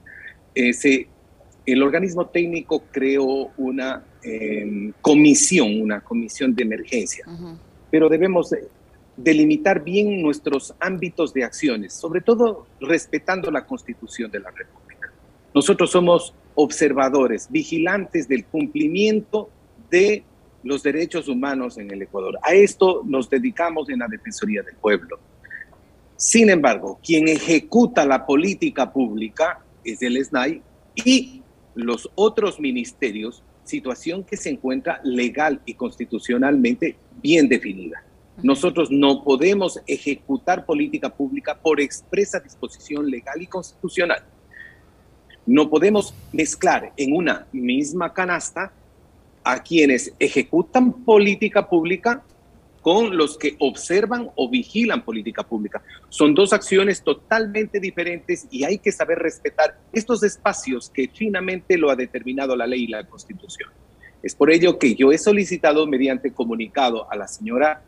eh, 0.55 0.73
el 1.65 1.83
organismo 1.83 2.25
técnico 2.27 2.83
creó 2.91 3.51
una 3.57 4.03
em, 4.23 4.91
comisión, 5.01 5.81
una 5.81 6.01
comisión 6.01 6.55
de 6.55 6.63
emergencia, 6.63 7.25
pero 7.91 8.09
debemos 8.09 8.53
delimitar 9.15 9.83
bien 9.83 10.21
nuestros 10.21 10.73
ámbitos 10.79 11.33
de 11.33 11.43
acciones, 11.43 11.93
sobre 11.93 12.21
todo 12.21 12.67
respetando 12.79 13.51
la 13.51 13.65
Constitución 13.65 14.31
de 14.31 14.39
la 14.39 14.51
República. 14.51 15.11
Nosotros 15.53 15.91
somos 15.91 16.33
observadores, 16.55 17.47
vigilantes 17.49 18.27
del 18.27 18.45
cumplimiento 18.45 19.49
de 19.89 20.23
los 20.63 20.81
derechos 20.81 21.27
humanos 21.27 21.77
en 21.77 21.91
el 21.91 22.01
Ecuador. 22.01 22.39
A 22.41 22.53
esto 22.53 23.03
nos 23.05 23.29
dedicamos 23.29 23.89
en 23.89 23.99
la 23.99 24.07
Defensoría 24.07 24.63
del 24.63 24.75
Pueblo. 24.75 25.19
Sin 26.15 26.49
embargo, 26.49 26.99
quien 27.03 27.27
ejecuta 27.27 28.05
la 28.05 28.25
política 28.25 28.91
pública 28.91 29.59
es 29.83 30.01
el 30.01 30.23
SNAI 30.23 30.61
y 30.95 31.41
los 31.75 32.09
otros 32.15 32.59
ministerios, 32.59 33.43
situación 33.63 34.23
que 34.23 34.37
se 34.37 34.49
encuentra 34.49 35.01
legal 35.03 35.61
y 35.65 35.73
constitucionalmente 35.73 36.95
bien 37.21 37.49
definida. 37.49 38.03
Nosotros 38.41 38.89
no 38.89 39.23
podemos 39.23 39.79
ejecutar 39.85 40.65
política 40.65 41.09
pública 41.09 41.55
por 41.55 41.79
expresa 41.79 42.39
disposición 42.39 43.09
legal 43.09 43.41
y 43.41 43.47
constitucional. 43.47 44.23
No 45.45 45.69
podemos 45.69 46.13
mezclar 46.31 46.93
en 46.97 47.15
una 47.15 47.45
misma 47.51 48.13
canasta 48.13 48.71
a 49.43 49.61
quienes 49.61 50.13
ejecutan 50.19 50.93
política 51.03 51.67
pública 51.67 52.23
con 52.81 53.15
los 53.15 53.37
que 53.37 53.55
observan 53.59 54.29
o 54.35 54.49
vigilan 54.49 55.03
política 55.05 55.43
pública. 55.43 55.81
Son 56.09 56.33
dos 56.33 56.51
acciones 56.51 57.01
totalmente 57.01 57.79
diferentes 57.79 58.47
y 58.51 58.65
hay 58.65 58.77
que 58.77 58.91
saber 58.91 59.19
respetar 59.19 59.77
estos 59.93 60.21
espacios 60.23 60.89
que 60.89 61.07
finamente 61.07 61.77
lo 61.77 61.89
ha 61.89 61.95
determinado 61.95 62.55
la 62.55 62.67
ley 62.67 62.83
y 62.83 62.87
la 62.87 63.05
constitución. 63.05 63.69
Es 64.21 64.35
por 64.35 64.51
ello 64.51 64.79
que 64.79 64.95
yo 64.95 65.11
he 65.11 65.17
solicitado 65.17 65.87
mediante 65.87 66.33
comunicado 66.33 67.09
a 67.09 67.15
la 67.15 67.27
señora 67.27 67.83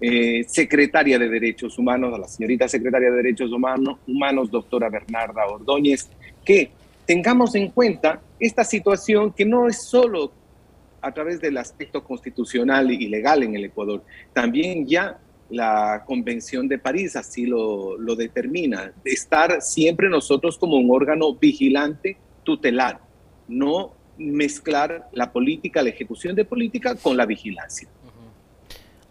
eh, 0.00 0.44
secretaria 0.48 1.18
de 1.18 1.28
Derechos 1.28 1.78
Humanos, 1.78 2.14
a 2.14 2.18
la 2.18 2.28
señorita 2.28 2.66
secretaria 2.68 3.10
de 3.10 3.16
Derechos 3.16 3.50
Humanos, 3.52 4.50
doctora 4.50 4.88
Bernarda 4.88 5.46
Ordóñez, 5.46 6.08
que 6.44 6.70
tengamos 7.06 7.54
en 7.54 7.70
cuenta 7.70 8.20
esta 8.38 8.64
situación 8.64 9.32
que 9.32 9.44
no 9.44 9.68
es 9.68 9.82
solo 9.82 10.32
a 11.02 11.12
través 11.12 11.40
del 11.40 11.56
aspecto 11.56 12.02
constitucional 12.04 12.90
y 12.90 13.08
legal 13.08 13.42
en 13.42 13.56
el 13.56 13.66
Ecuador, 13.66 14.02
también 14.32 14.86
ya 14.86 15.18
la 15.50 16.04
Convención 16.06 16.68
de 16.68 16.78
París 16.78 17.16
así 17.16 17.44
lo, 17.44 17.98
lo 17.98 18.14
determina, 18.16 18.92
de 19.04 19.10
estar 19.10 19.60
siempre 19.60 20.08
nosotros 20.08 20.56
como 20.56 20.76
un 20.76 20.90
órgano 20.90 21.34
vigilante, 21.34 22.16
tutelar, 22.44 23.00
no 23.48 23.92
mezclar 24.16 25.08
la 25.12 25.32
política, 25.32 25.82
la 25.82 25.90
ejecución 25.90 26.34
de 26.36 26.44
política 26.44 26.94
con 26.94 27.16
la 27.16 27.26
vigilancia. 27.26 27.88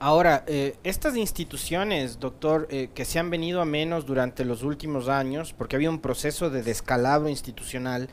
Ahora, 0.02 0.46
eh, 0.48 0.78
estas 0.86 1.18
instituciones, 1.18 2.22
doctor, 2.22 2.70
eh, 2.72 2.90
que 2.96 3.04
se 3.04 3.20
han 3.20 3.30
venido 3.30 3.60
a 3.60 3.66
menos 3.66 4.06
durante 4.06 4.46
los 4.46 4.64
últimos 4.64 5.10
años, 5.10 5.52
porque 5.52 5.76
había 5.76 5.90
un 5.90 6.00
proceso 6.00 6.50
de 6.50 6.64
descalabro 6.64 7.28
institucional, 7.28 8.08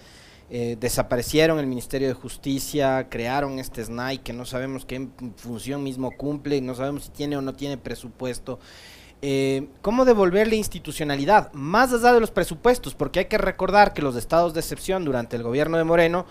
eh, 0.51 0.77
desaparecieron 0.81 1.61
el 1.61 1.69
Ministerio 1.69 2.09
de 2.09 2.15
Justicia, 2.15 3.07
crearon 3.09 3.61
este 3.61 3.85
SNAI 3.85 4.19
que 4.19 4.33
no 4.33 4.45
sabemos 4.45 4.85
qué 4.85 5.07
función 5.37 5.85
mismo 5.85 6.11
cumple, 6.11 6.61
no 6.61 6.75
sabemos 6.75 7.05
si 7.05 7.11
tiene 7.11 7.37
o 7.37 7.41
no 7.41 7.55
tiene 7.55 7.79
presupuesto. 7.79 8.59
¿Cómo 9.83 10.05
devolverle 10.05 10.55
institucionalidad? 10.55 11.53
Más 11.53 11.93
allá 11.93 12.13
de 12.13 12.21
los 12.21 12.31
presupuestos, 12.31 12.95
porque 12.95 13.21
hay 13.21 13.25
que 13.25 13.39
recordar 13.39 13.93
que 13.93 14.03
los 14.03 14.15
estados 14.15 14.55
de 14.55 14.61
excepción 14.61 15.05
durante 15.05 15.35
el 15.35 15.43
gobierno 15.43 15.79
de 15.79 15.85
Moreno 15.85 16.27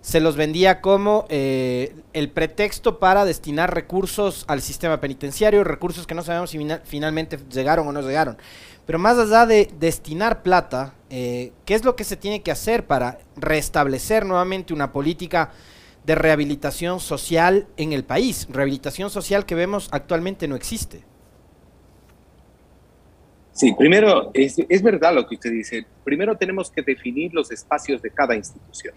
se 0.00 0.20
los 0.20 0.36
vendía 0.36 0.80
como 0.80 1.26
eh, 1.28 1.94
el 2.12 2.30
pretexto 2.30 2.98
para 2.98 3.24
destinar 3.24 3.74
recursos 3.74 4.44
al 4.48 4.62
sistema 4.62 5.00
penitenciario, 5.00 5.62
recursos 5.62 6.06
que 6.06 6.14
no 6.14 6.22
sabemos 6.22 6.50
si 6.50 6.58
finalmente 6.84 7.38
llegaron 7.50 7.86
o 7.86 7.92
no 7.92 8.00
llegaron. 8.00 8.38
Pero 8.86 8.98
más 8.98 9.18
allá 9.18 9.46
de 9.46 9.70
destinar 9.78 10.42
plata, 10.42 10.94
eh, 11.10 11.52
¿qué 11.66 11.74
es 11.74 11.84
lo 11.84 11.96
que 11.96 12.04
se 12.04 12.16
tiene 12.16 12.42
que 12.42 12.50
hacer 12.50 12.86
para 12.86 13.18
restablecer 13.36 14.24
nuevamente 14.24 14.72
una 14.72 14.90
política 14.90 15.52
de 16.04 16.14
rehabilitación 16.14 16.98
social 16.98 17.66
en 17.76 17.92
el 17.92 18.02
país? 18.02 18.48
Rehabilitación 18.50 19.10
social 19.10 19.44
que 19.44 19.54
vemos 19.54 19.88
actualmente 19.92 20.48
no 20.48 20.56
existe. 20.56 21.04
Sí, 23.52 23.74
primero, 23.74 24.30
es, 24.32 24.56
es 24.66 24.82
verdad 24.82 25.14
lo 25.14 25.26
que 25.26 25.34
usted 25.34 25.52
dice. 25.52 25.84
Primero 26.02 26.36
tenemos 26.38 26.70
que 26.70 26.80
definir 26.80 27.34
los 27.34 27.50
espacios 27.50 28.00
de 28.00 28.10
cada 28.10 28.34
institución 28.34 28.94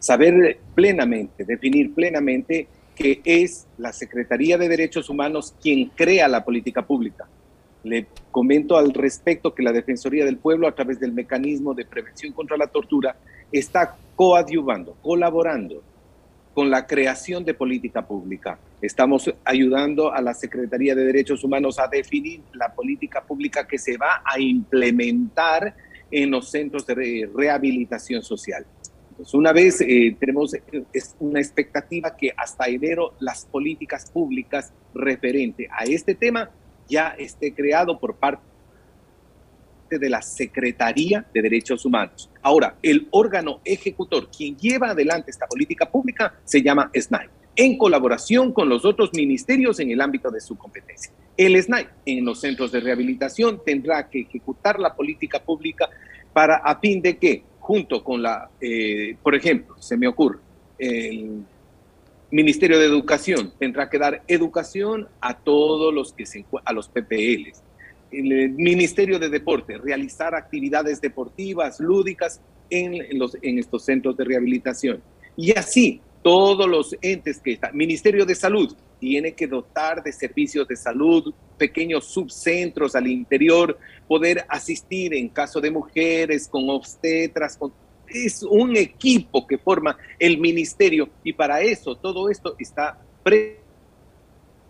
saber 0.00 0.58
plenamente, 0.74 1.44
definir 1.44 1.94
plenamente 1.94 2.66
que 2.96 3.20
es 3.24 3.66
la 3.78 3.92
Secretaría 3.92 4.58
de 4.58 4.68
Derechos 4.68 5.08
Humanos 5.08 5.54
quien 5.62 5.86
crea 5.90 6.26
la 6.26 6.44
política 6.44 6.82
pública. 6.86 7.28
Le 7.84 8.06
comento 8.30 8.76
al 8.76 8.92
respecto 8.92 9.54
que 9.54 9.62
la 9.62 9.72
Defensoría 9.72 10.24
del 10.24 10.36
Pueblo, 10.36 10.66
a 10.66 10.74
través 10.74 11.00
del 11.00 11.12
mecanismo 11.12 11.72
de 11.72 11.86
prevención 11.86 12.32
contra 12.32 12.56
la 12.56 12.66
tortura, 12.66 13.16
está 13.52 13.96
coadyuvando, 14.16 14.96
colaborando 15.00 15.82
con 16.52 16.68
la 16.68 16.86
creación 16.86 17.44
de 17.44 17.54
política 17.54 18.06
pública. 18.06 18.58
Estamos 18.82 19.32
ayudando 19.44 20.12
a 20.12 20.20
la 20.20 20.34
Secretaría 20.34 20.94
de 20.94 21.04
Derechos 21.04 21.44
Humanos 21.44 21.78
a 21.78 21.88
definir 21.88 22.42
la 22.52 22.72
política 22.74 23.22
pública 23.22 23.66
que 23.66 23.78
se 23.78 23.96
va 23.96 24.22
a 24.24 24.38
implementar 24.38 25.74
en 26.10 26.30
los 26.30 26.50
centros 26.50 26.86
de 26.86 27.30
rehabilitación 27.34 28.22
social. 28.22 28.66
Pues, 29.20 29.34
una 29.34 29.52
vez 29.52 29.82
eh, 29.82 30.16
tenemos 30.18 30.56
es 30.94 31.14
una 31.18 31.40
expectativa 31.40 32.16
que 32.16 32.32
hasta 32.34 32.68
enero 32.68 33.12
las 33.20 33.44
políticas 33.44 34.10
públicas 34.10 34.72
referente 34.94 35.68
a 35.70 35.84
este 35.84 36.14
tema 36.14 36.48
ya 36.88 37.08
esté 37.18 37.52
creado 37.52 38.00
por 38.00 38.16
parte 38.16 38.40
de 39.90 40.08
la 40.08 40.22
Secretaría 40.22 41.26
de 41.34 41.42
Derechos 41.42 41.84
Humanos. 41.84 42.30
Ahora, 42.40 42.78
el 42.82 43.08
órgano 43.10 43.60
ejecutor, 43.62 44.30
quien 44.30 44.56
lleva 44.56 44.92
adelante 44.92 45.30
esta 45.30 45.46
política 45.46 45.90
pública, 45.90 46.40
se 46.44 46.62
llama 46.62 46.90
SNAI, 46.94 47.28
en 47.56 47.76
colaboración 47.76 48.54
con 48.54 48.70
los 48.70 48.86
otros 48.86 49.10
ministerios 49.12 49.80
en 49.80 49.90
el 49.90 50.00
ámbito 50.00 50.30
de 50.30 50.40
su 50.40 50.56
competencia. 50.56 51.12
El 51.36 51.62
SNAI, 51.62 51.88
en 52.06 52.24
los 52.24 52.40
centros 52.40 52.72
de 52.72 52.80
rehabilitación, 52.80 53.60
tendrá 53.62 54.08
que 54.08 54.22
ejecutar 54.22 54.80
la 54.80 54.94
política 54.94 55.44
pública 55.44 55.90
para 56.32 56.56
a 56.56 56.80
fin 56.80 57.02
de 57.02 57.18
que 57.18 57.49
junto 57.60 58.02
con 58.02 58.22
la, 58.22 58.50
eh, 58.60 59.16
por 59.22 59.34
ejemplo, 59.34 59.76
se 59.78 59.96
me 59.96 60.08
ocurre, 60.08 60.38
el 60.78 61.44
Ministerio 62.30 62.78
de 62.78 62.86
Educación 62.86 63.52
tendrá 63.58 63.88
que 63.88 63.98
dar 63.98 64.22
educación 64.26 65.08
a 65.20 65.38
todos 65.38 65.92
los 65.92 66.12
que 66.12 66.26
se 66.26 66.44
a 66.64 66.72
los 66.72 66.88
PPLs. 66.88 67.62
El 68.10 68.50
Ministerio 68.50 69.18
de 69.18 69.28
Deporte, 69.28 69.78
realizar 69.78 70.34
actividades 70.34 71.00
deportivas, 71.00 71.78
lúdicas 71.78 72.40
en, 72.70 73.18
los, 73.18 73.36
en 73.42 73.58
estos 73.58 73.84
centros 73.84 74.16
de 74.16 74.24
rehabilitación. 74.24 75.02
Y 75.36 75.56
así, 75.56 76.00
todos 76.22 76.68
los 76.68 76.96
entes 77.02 77.38
que 77.38 77.52
están, 77.52 77.76
Ministerio 77.76 78.26
de 78.26 78.34
Salud 78.34 78.74
tiene 78.98 79.32
que 79.32 79.46
dotar 79.46 80.02
de 80.02 80.12
servicios 80.12 80.66
de 80.68 80.76
salud, 80.76 81.32
pequeños 81.60 82.06
subcentros 82.06 82.96
al 82.96 83.06
interior, 83.06 83.78
poder 84.08 84.46
asistir 84.48 85.12
en 85.12 85.28
caso 85.28 85.60
de 85.60 85.70
mujeres 85.70 86.48
con 86.48 86.70
obstetras, 86.70 87.58
es 88.08 88.42
un 88.42 88.74
equipo 88.78 89.46
que 89.46 89.58
forma 89.58 89.98
el 90.18 90.38
ministerio 90.38 91.10
y 91.22 91.34
para 91.34 91.60
eso 91.60 91.94
todo 91.96 92.30
esto 92.30 92.56
está 92.58 92.98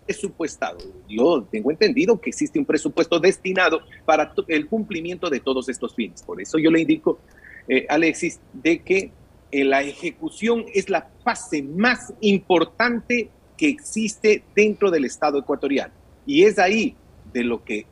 presupuestado. 0.04 0.78
Yo 1.08 1.46
tengo 1.48 1.70
entendido 1.70 2.20
que 2.20 2.30
existe 2.30 2.58
un 2.58 2.64
presupuesto 2.64 3.20
destinado 3.20 3.82
para 4.04 4.34
el 4.48 4.66
cumplimiento 4.66 5.30
de 5.30 5.38
todos 5.38 5.68
estos 5.68 5.94
fines. 5.94 6.24
Por 6.24 6.42
eso 6.42 6.58
yo 6.58 6.72
le 6.72 6.80
indico, 6.80 7.20
eh, 7.68 7.86
Alexis, 7.88 8.40
de 8.52 8.80
que 8.80 9.12
eh, 9.52 9.64
la 9.64 9.82
ejecución 9.82 10.66
es 10.74 10.90
la 10.90 11.08
fase 11.22 11.62
más 11.62 12.12
importante 12.20 13.30
que 13.56 13.68
existe 13.68 14.42
dentro 14.56 14.90
del 14.90 15.04
Estado 15.04 15.38
ecuatoriano. 15.38 15.99
Y 16.30 16.44
es 16.44 16.60
ahí 16.60 16.94
de 17.32 17.42
lo 17.42 17.64
que 17.64 17.86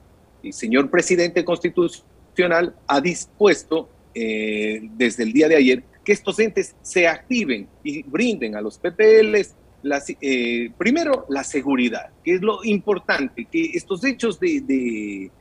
el 0.44 0.52
señor 0.52 0.88
presidente 0.90 1.44
constitucional 1.44 2.72
ha 2.86 3.00
dispuesto 3.00 3.90
eh, 4.14 4.80
desde 4.96 5.24
el 5.24 5.32
día 5.32 5.48
de 5.48 5.56
ayer 5.56 5.82
que 6.04 6.12
estos 6.12 6.38
entes 6.38 6.76
se 6.80 7.08
activen 7.08 7.66
y 7.82 8.04
brinden 8.04 8.54
a 8.54 8.60
los 8.60 8.78
PPLs 8.78 9.56
eh, 10.20 10.70
primero 10.78 11.26
la 11.28 11.42
seguridad, 11.42 12.10
que 12.22 12.34
es 12.34 12.40
lo 12.40 12.62
importante, 12.62 13.44
que 13.50 13.72
estos 13.74 14.04
hechos 14.04 14.38
de 14.38 15.32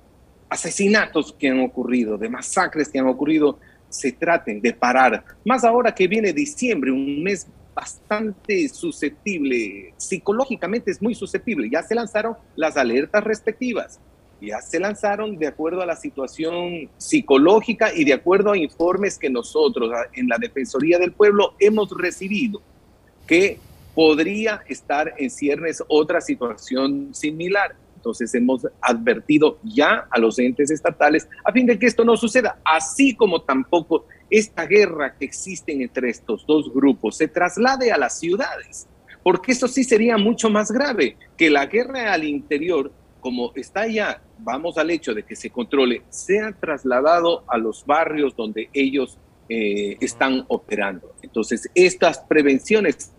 asesinatos 0.49 1.35
que 1.37 1.49
han 1.49 1.59
ocurrido, 1.59 2.17
de 2.17 2.29
masacres 2.29 2.89
que 2.89 2.97
han 2.97 3.07
ocurrido, 3.07 3.59
se 3.89 4.11
traten 4.11 4.59
de 4.59 4.73
parar. 4.73 5.23
Más 5.45 5.63
ahora 5.63 5.93
que 5.93 6.07
viene 6.07 6.33
diciembre, 6.33 6.91
un 6.91 7.21
mes 7.21 7.45
bastante 7.77 8.67
susceptible, 8.69 9.93
psicológicamente 9.97 10.89
es 10.89 10.99
muy 10.99 11.13
susceptible. 11.13 11.69
Ya 11.71 11.83
se 11.83 11.93
lanzaron 11.93 12.35
las 12.55 12.75
alertas 12.75 13.23
respectivas, 13.23 13.99
ya 14.41 14.59
se 14.61 14.79
lanzaron 14.79 15.37
de 15.37 15.45
acuerdo 15.45 15.83
a 15.83 15.85
la 15.85 15.95
situación 15.95 16.89
psicológica 16.97 17.93
y 17.93 18.03
de 18.03 18.13
acuerdo 18.13 18.51
a 18.51 18.57
informes 18.57 19.19
que 19.19 19.29
nosotros 19.29 19.91
en 20.15 20.27
la 20.27 20.39
Defensoría 20.39 20.97
del 20.97 21.11
Pueblo 21.11 21.53
hemos 21.59 21.91
recibido, 21.95 22.63
que 23.27 23.59
podría 23.93 24.63
estar 24.67 25.13
en 25.15 25.29
ciernes 25.29 25.83
otra 25.87 26.19
situación 26.19 27.13
similar. 27.13 27.75
Entonces 27.95 28.33
hemos 28.33 28.65
advertido 28.81 29.59
ya 29.63 30.07
a 30.09 30.19
los 30.19 30.39
entes 30.39 30.71
estatales 30.71 31.27
a 31.43 31.51
fin 31.51 31.67
de 31.67 31.77
que 31.77 31.85
esto 31.85 32.03
no 32.03 32.17
suceda, 32.17 32.57
así 32.65 33.15
como 33.15 33.43
tampoco 33.43 34.05
esta 34.29 34.65
guerra 34.65 35.15
que 35.17 35.25
existe 35.25 35.71
entre 35.71 36.09
estos 36.09 36.45
dos 36.45 36.73
grupos 36.73 37.17
se 37.17 37.27
traslade 37.27 37.91
a 37.91 37.97
las 37.97 38.19
ciudades, 38.19 38.87
porque 39.23 39.51
eso 39.51 39.67
sí 39.67 39.83
sería 39.83 40.17
mucho 40.17 40.49
más 40.49 40.71
grave 40.71 41.17
que 41.37 41.49
la 41.49 41.65
guerra 41.65 42.13
al 42.13 42.23
interior, 42.23 42.91
como 43.19 43.51
está 43.55 43.87
ya, 43.87 44.21
vamos 44.39 44.77
al 44.77 44.89
hecho 44.89 45.13
de 45.13 45.23
que 45.23 45.35
se 45.35 45.49
controle, 45.49 46.03
sea 46.09 46.51
trasladado 46.51 47.43
a 47.47 47.57
los 47.57 47.85
barrios 47.85 48.35
donde 48.35 48.69
ellos 48.73 49.17
eh, 49.49 49.97
están 50.01 50.45
operando. 50.47 51.13
Entonces, 51.21 51.69
estas 51.73 52.19
prevenciones 52.19 53.11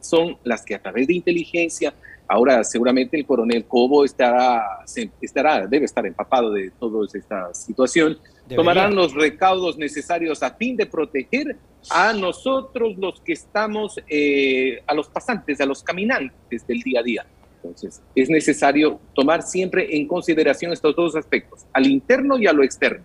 son 0.00 0.36
las 0.44 0.64
que 0.64 0.74
a 0.74 0.82
través 0.82 1.06
de 1.06 1.14
inteligencia, 1.14 1.94
Ahora 2.32 2.64
seguramente 2.64 3.18
el 3.18 3.26
coronel 3.26 3.66
Cobo 3.66 4.06
estará, 4.06 4.86
estará, 5.20 5.66
debe 5.66 5.84
estar 5.84 6.06
empapado 6.06 6.50
de 6.50 6.70
toda 6.70 7.06
esta 7.12 7.52
situación. 7.52 8.16
Tomarán 8.48 8.94
los 8.94 9.12
recaudos 9.12 9.76
necesarios 9.76 10.42
a 10.42 10.54
fin 10.54 10.74
de 10.74 10.86
proteger 10.86 11.58
a 11.90 12.14
nosotros 12.14 12.96
los 12.96 13.20
que 13.20 13.34
estamos, 13.34 14.00
eh, 14.08 14.82
a 14.86 14.94
los 14.94 15.10
pasantes, 15.10 15.60
a 15.60 15.66
los 15.66 15.82
caminantes 15.82 16.66
del 16.66 16.80
día 16.80 17.00
a 17.00 17.02
día. 17.02 17.26
Entonces, 17.56 18.00
es 18.14 18.30
necesario 18.30 18.98
tomar 19.12 19.42
siempre 19.42 19.94
en 19.94 20.08
consideración 20.08 20.72
estos 20.72 20.96
dos 20.96 21.14
aspectos, 21.14 21.66
al 21.74 21.86
interno 21.86 22.38
y 22.38 22.46
a 22.46 22.54
lo 22.54 22.64
externo. 22.64 23.04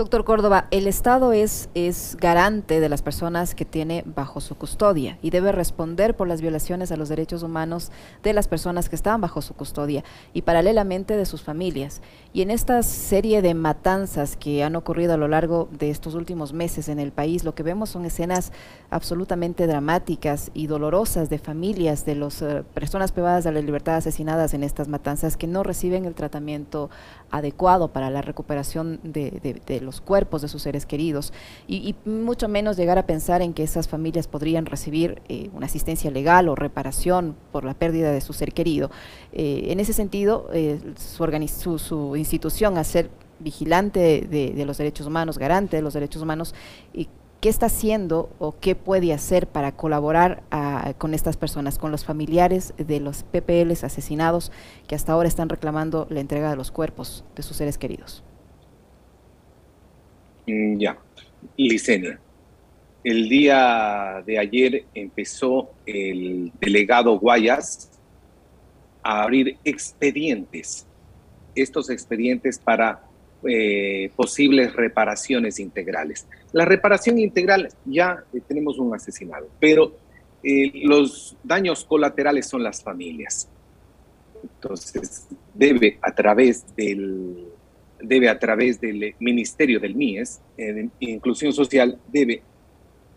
Doctor 0.00 0.24
Córdoba, 0.24 0.66
el 0.70 0.86
Estado 0.86 1.34
es, 1.34 1.68
es 1.74 2.16
garante 2.18 2.80
de 2.80 2.88
las 2.88 3.02
personas 3.02 3.54
que 3.54 3.66
tiene 3.66 4.02
bajo 4.06 4.40
su 4.40 4.54
custodia 4.54 5.18
y 5.20 5.28
debe 5.28 5.52
responder 5.52 6.16
por 6.16 6.26
las 6.26 6.40
violaciones 6.40 6.90
a 6.90 6.96
los 6.96 7.10
derechos 7.10 7.42
humanos 7.42 7.92
de 8.22 8.32
las 8.32 8.48
personas 8.48 8.88
que 8.88 8.96
están 8.96 9.20
bajo 9.20 9.42
su 9.42 9.52
custodia 9.52 10.02
y 10.32 10.40
paralelamente 10.40 11.18
de 11.18 11.26
sus 11.26 11.42
familias. 11.42 12.00
Y 12.32 12.40
en 12.40 12.50
esta 12.50 12.82
serie 12.82 13.42
de 13.42 13.52
matanzas 13.52 14.38
que 14.38 14.64
han 14.64 14.74
ocurrido 14.74 15.12
a 15.12 15.16
lo 15.18 15.28
largo 15.28 15.68
de 15.70 15.90
estos 15.90 16.14
últimos 16.14 16.54
meses 16.54 16.88
en 16.88 16.98
el 16.98 17.12
país, 17.12 17.44
lo 17.44 17.54
que 17.54 17.62
vemos 17.62 17.90
son 17.90 18.06
escenas 18.06 18.52
absolutamente 18.88 19.66
dramáticas 19.66 20.50
y 20.54 20.66
dolorosas 20.66 21.28
de 21.28 21.38
familias 21.38 22.06
de 22.06 22.14
las 22.14 22.40
eh, 22.40 22.64
personas 22.72 23.12
privadas 23.12 23.44
de 23.44 23.52
la 23.52 23.60
libertad 23.60 23.96
asesinadas 23.96 24.54
en 24.54 24.64
estas 24.64 24.88
matanzas 24.88 25.36
que 25.36 25.46
no 25.46 25.62
reciben 25.62 26.06
el 26.06 26.14
tratamiento 26.14 26.88
adecuado 27.30 27.88
para 27.88 28.10
la 28.10 28.22
recuperación 28.22 29.00
de, 29.02 29.80
los 29.82 30.00
cuerpos 30.00 30.42
de 30.42 30.48
sus 30.48 30.62
seres 30.62 30.86
queridos 30.86 31.32
y, 31.66 31.94
mucho 32.04 32.48
menos 32.48 32.76
llegar 32.76 32.98
a 32.98 33.06
pensar 33.06 33.42
en 33.42 33.52
que 33.52 33.62
esas 33.62 33.88
familias 33.88 34.26
podrían 34.26 34.66
recibir 34.66 35.22
eh, 35.28 35.50
una 35.54 35.66
asistencia 35.66 36.10
legal 36.10 36.48
o 36.48 36.54
reparación 36.54 37.36
por 37.52 37.64
la 37.64 37.74
pérdida 37.74 38.12
de 38.12 38.20
su 38.20 38.32
ser 38.32 38.52
querido. 38.52 38.90
Eh, 39.32 39.66
en 39.68 39.80
ese 39.80 39.92
sentido, 39.92 40.48
eh, 40.52 40.78
su, 40.96 41.78
su, 41.78 42.16
institución 42.16 42.78
a 42.78 42.84
ser 42.84 43.10
vigilante 43.38 44.26
de, 44.28 44.64
los 44.64 44.78
derechos 44.78 45.06
humanos, 45.06 45.38
garante 45.38 45.76
de 45.76 45.82
los 45.82 45.94
derechos 45.94 46.22
humanos, 46.22 46.54
y 46.92 47.08
¿Qué 47.40 47.48
está 47.48 47.66
haciendo 47.66 48.28
o 48.38 48.54
qué 48.60 48.74
puede 48.74 49.14
hacer 49.14 49.46
para 49.46 49.72
colaborar 49.72 50.42
ah, 50.50 50.92
con 50.98 51.14
estas 51.14 51.38
personas, 51.38 51.78
con 51.78 51.90
los 51.90 52.04
familiares 52.04 52.74
de 52.76 53.00
los 53.00 53.22
PPLs 53.22 53.82
asesinados 53.82 54.52
que 54.86 54.94
hasta 54.94 55.12
ahora 55.12 55.26
están 55.26 55.48
reclamando 55.48 56.06
la 56.10 56.20
entrega 56.20 56.50
de 56.50 56.56
los 56.56 56.70
cuerpos 56.70 57.24
de 57.34 57.42
sus 57.42 57.56
seres 57.56 57.78
queridos? 57.78 58.22
Mm, 60.46 60.78
ya, 60.78 60.98
Licenia. 61.56 62.20
El 63.02 63.30
día 63.30 64.22
de 64.26 64.38
ayer 64.38 64.84
empezó 64.94 65.70
el 65.86 66.52
delegado 66.60 67.18
Guayas 67.18 67.90
a 69.02 69.22
abrir 69.22 69.56
expedientes, 69.64 70.86
estos 71.54 71.88
expedientes 71.88 72.58
para 72.58 73.09
eh, 73.48 74.10
posibles 74.16 74.74
reparaciones 74.74 75.60
integrales. 75.60 76.26
La 76.52 76.64
reparación 76.64 77.18
integral 77.18 77.68
ya 77.86 78.22
eh, 78.34 78.40
tenemos 78.46 78.78
un 78.78 78.94
asesinado, 78.94 79.48
pero 79.58 79.96
eh, 80.42 80.70
los 80.84 81.36
daños 81.42 81.84
colaterales 81.84 82.46
son 82.46 82.62
las 82.62 82.82
familias. 82.82 83.48
Entonces, 84.42 85.26
debe 85.54 85.98
a 86.02 86.14
través 86.14 86.64
del 86.76 87.46
debe 88.02 88.30
a 88.30 88.38
través 88.38 88.80
del 88.80 89.14
Ministerio 89.18 89.78
del 89.78 89.94
MIES, 89.94 90.40
Inclusión 91.00 91.52
Social, 91.52 91.98
debe 92.08 92.42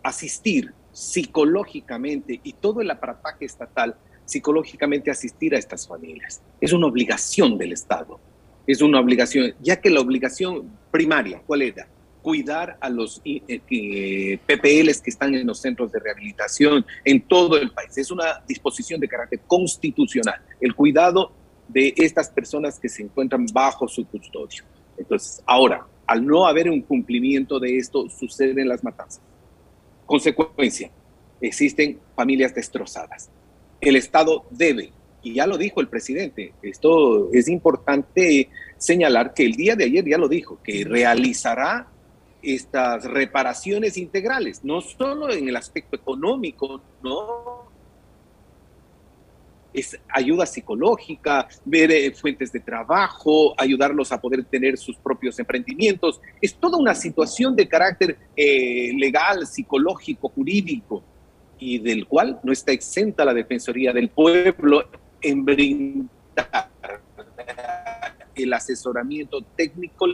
asistir 0.02 0.74
psicológicamente 0.92 2.38
y 2.42 2.52
todo 2.52 2.82
el 2.82 2.90
aparataje 2.90 3.46
estatal 3.46 3.96
psicológicamente 4.26 5.10
asistir 5.10 5.54
a 5.54 5.58
estas 5.58 5.86
familias. 5.86 6.42
Es 6.60 6.72
una 6.72 6.86
obligación 6.86 7.56
del 7.56 7.72
Estado 7.72 8.20
es 8.66 8.82
una 8.82 9.00
obligación, 9.00 9.54
ya 9.60 9.80
que 9.80 9.90
la 9.90 10.00
obligación 10.00 10.70
primaria, 10.90 11.42
¿cuál 11.46 11.62
era? 11.62 11.86
Cuidar 12.22 12.78
a 12.80 12.88
los 12.88 13.20
eh, 13.24 14.38
PPLs 14.46 15.00
que 15.02 15.10
están 15.10 15.34
en 15.34 15.46
los 15.46 15.60
centros 15.60 15.92
de 15.92 16.00
rehabilitación 16.00 16.86
en 17.04 17.20
todo 17.20 17.58
el 17.58 17.70
país. 17.70 17.98
Es 17.98 18.10
una 18.10 18.42
disposición 18.48 19.00
de 19.00 19.08
carácter 19.08 19.40
constitucional, 19.46 20.40
el 20.60 20.74
cuidado 20.74 21.32
de 21.68 21.92
estas 21.96 22.30
personas 22.30 22.78
que 22.78 22.88
se 22.88 23.02
encuentran 23.02 23.46
bajo 23.52 23.86
su 23.88 24.06
custodio. 24.06 24.64
Entonces, 24.96 25.42
ahora, 25.44 25.86
al 26.06 26.24
no 26.24 26.46
haber 26.46 26.70
un 26.70 26.80
cumplimiento 26.82 27.58
de 27.58 27.78
esto, 27.78 28.08
suceden 28.08 28.68
las 28.68 28.82
matanzas. 28.82 29.22
Consecuencia, 30.06 30.90
existen 31.40 31.98
familias 32.14 32.54
destrozadas. 32.54 33.30
El 33.80 33.96
Estado 33.96 34.44
debe 34.50 34.92
y 35.24 35.34
ya 35.34 35.46
lo 35.46 35.58
dijo 35.58 35.80
el 35.80 35.88
presidente, 35.88 36.52
esto 36.62 37.32
es 37.32 37.48
importante 37.48 38.50
señalar 38.76 39.32
que 39.34 39.44
el 39.44 39.52
día 39.52 39.74
de 39.74 39.84
ayer 39.84 40.04
ya 40.04 40.18
lo 40.18 40.28
dijo, 40.28 40.60
que 40.62 40.84
realizará 40.84 41.88
estas 42.42 43.04
reparaciones 43.04 43.96
integrales, 43.96 44.62
no 44.62 44.82
solo 44.82 45.32
en 45.32 45.48
el 45.48 45.56
aspecto 45.56 45.96
económico, 45.96 46.82
no 47.02 47.64
es 49.72 49.98
ayuda 50.08 50.46
psicológica, 50.46 51.48
ver 51.64 51.90
eh, 51.90 52.12
fuentes 52.12 52.52
de 52.52 52.60
trabajo, 52.60 53.54
ayudarlos 53.58 54.12
a 54.12 54.20
poder 54.20 54.44
tener 54.44 54.78
sus 54.78 54.96
propios 54.96 55.38
emprendimientos. 55.38 56.20
Es 56.40 56.54
toda 56.54 56.78
una 56.78 56.94
situación 56.94 57.56
de 57.56 57.66
carácter 57.66 58.16
eh, 58.36 58.92
legal, 58.96 59.46
psicológico, 59.46 60.28
jurídico, 60.28 61.02
y 61.58 61.78
del 61.78 62.06
cual 62.06 62.38
no 62.44 62.52
está 62.52 62.72
exenta 62.72 63.24
la 63.24 63.34
Defensoría 63.34 63.92
del 63.92 64.10
Pueblo 64.10 64.84
en 65.24 65.44
brindar 65.44 66.70
el 68.34 68.52
asesoramiento 68.52 69.40
técnico 69.56 70.06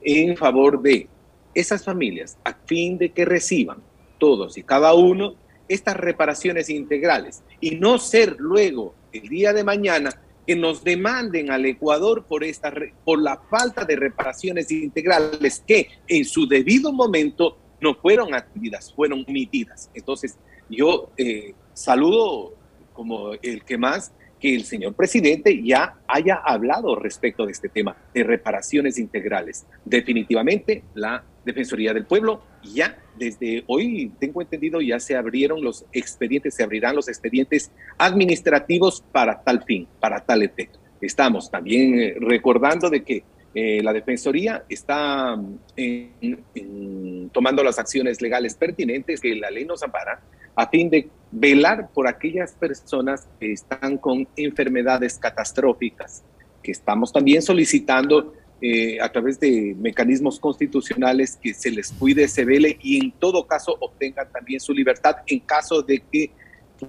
en 0.00 0.36
favor 0.36 0.80
de 0.80 1.08
esas 1.54 1.84
familias 1.84 2.38
a 2.44 2.54
fin 2.54 2.98
de 2.98 3.10
que 3.10 3.24
reciban 3.24 3.78
todos 4.18 4.56
y 4.58 4.62
cada 4.62 4.94
uno 4.94 5.34
estas 5.68 5.96
reparaciones 5.96 6.70
integrales 6.70 7.42
y 7.60 7.72
no 7.72 7.98
ser 7.98 8.36
luego 8.38 8.94
el 9.12 9.28
día 9.28 9.52
de 9.52 9.64
mañana 9.64 10.10
que 10.46 10.56
nos 10.56 10.82
demanden 10.82 11.50
al 11.50 11.66
Ecuador 11.66 12.24
por, 12.24 12.42
esta, 12.42 12.72
por 13.04 13.20
la 13.20 13.36
falta 13.50 13.84
de 13.84 13.96
reparaciones 13.96 14.70
integrales 14.70 15.62
que 15.66 15.88
en 16.06 16.24
su 16.24 16.46
debido 16.46 16.92
momento 16.92 17.58
no 17.80 17.94
fueron 17.94 18.34
atendidas, 18.34 18.92
fueron 18.94 19.24
omitidas. 19.28 19.90
Entonces, 19.92 20.38
yo 20.70 21.10
eh, 21.16 21.54
saludo 21.74 22.54
como 22.94 23.32
el 23.42 23.62
que 23.64 23.76
más 23.76 24.12
que 24.40 24.54
el 24.54 24.64
señor 24.64 24.94
presidente 24.94 25.62
ya 25.62 25.96
haya 26.06 26.36
hablado 26.36 26.96
respecto 26.96 27.46
de 27.46 27.52
este 27.52 27.68
tema 27.68 27.96
de 28.14 28.24
reparaciones 28.24 28.98
integrales. 28.98 29.66
Definitivamente 29.84 30.82
la 30.94 31.24
Defensoría 31.44 31.94
del 31.94 32.04
Pueblo 32.04 32.42
ya 32.62 32.98
desde 33.16 33.64
hoy, 33.66 34.12
tengo 34.18 34.42
entendido, 34.42 34.80
ya 34.80 35.00
se 35.00 35.16
abrieron 35.16 35.62
los 35.62 35.84
expedientes, 35.92 36.54
se 36.54 36.62
abrirán 36.62 36.94
los 36.94 37.08
expedientes 37.08 37.72
administrativos 37.96 39.02
para 39.12 39.42
tal 39.42 39.64
fin, 39.64 39.88
para 39.98 40.20
tal 40.20 40.42
efecto. 40.42 40.78
Estamos 41.00 41.50
también 41.50 41.98
eh, 41.98 42.16
recordando 42.20 42.90
de 42.90 43.02
que 43.02 43.24
eh, 43.54 43.82
la 43.82 43.92
Defensoría 43.92 44.64
está 44.68 45.36
mm, 45.36 47.28
tomando 47.32 47.64
las 47.64 47.78
acciones 47.78 48.20
legales 48.20 48.54
pertinentes 48.54 49.20
que 49.20 49.34
la 49.34 49.50
ley 49.50 49.64
nos 49.64 49.82
ampara 49.82 50.20
a 50.54 50.68
fin 50.68 50.90
de 50.90 51.08
velar 51.30 51.90
por 51.92 52.08
aquellas 52.08 52.52
personas 52.52 53.26
que 53.38 53.52
están 53.52 53.98
con 53.98 54.26
enfermedades 54.36 55.18
catastróficas, 55.18 56.22
que 56.62 56.72
estamos 56.72 57.12
también 57.12 57.42
solicitando 57.42 58.34
eh, 58.60 59.00
a 59.00 59.10
través 59.12 59.38
de 59.38 59.76
mecanismos 59.78 60.40
constitucionales 60.40 61.38
que 61.40 61.54
se 61.54 61.70
les 61.70 61.92
cuide, 61.92 62.26
se 62.28 62.44
vele 62.44 62.78
y 62.82 63.04
en 63.04 63.12
todo 63.12 63.46
caso 63.46 63.76
obtengan 63.80 64.30
también 64.32 64.60
su 64.60 64.72
libertad 64.72 65.16
en 65.26 65.40
caso 65.40 65.82
de 65.82 66.00
que 66.00 66.30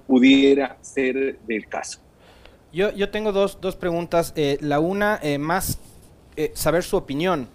pudiera 0.06 0.78
ser 0.80 1.38
del 1.40 1.68
caso. 1.68 2.00
Yo, 2.72 2.90
yo 2.92 3.10
tengo 3.10 3.32
dos, 3.32 3.58
dos 3.60 3.76
preguntas. 3.76 4.32
Eh, 4.36 4.58
la 4.60 4.80
una, 4.80 5.18
eh, 5.22 5.38
más 5.38 5.78
saber 6.54 6.82
su 6.84 6.96
opinión 6.96 7.48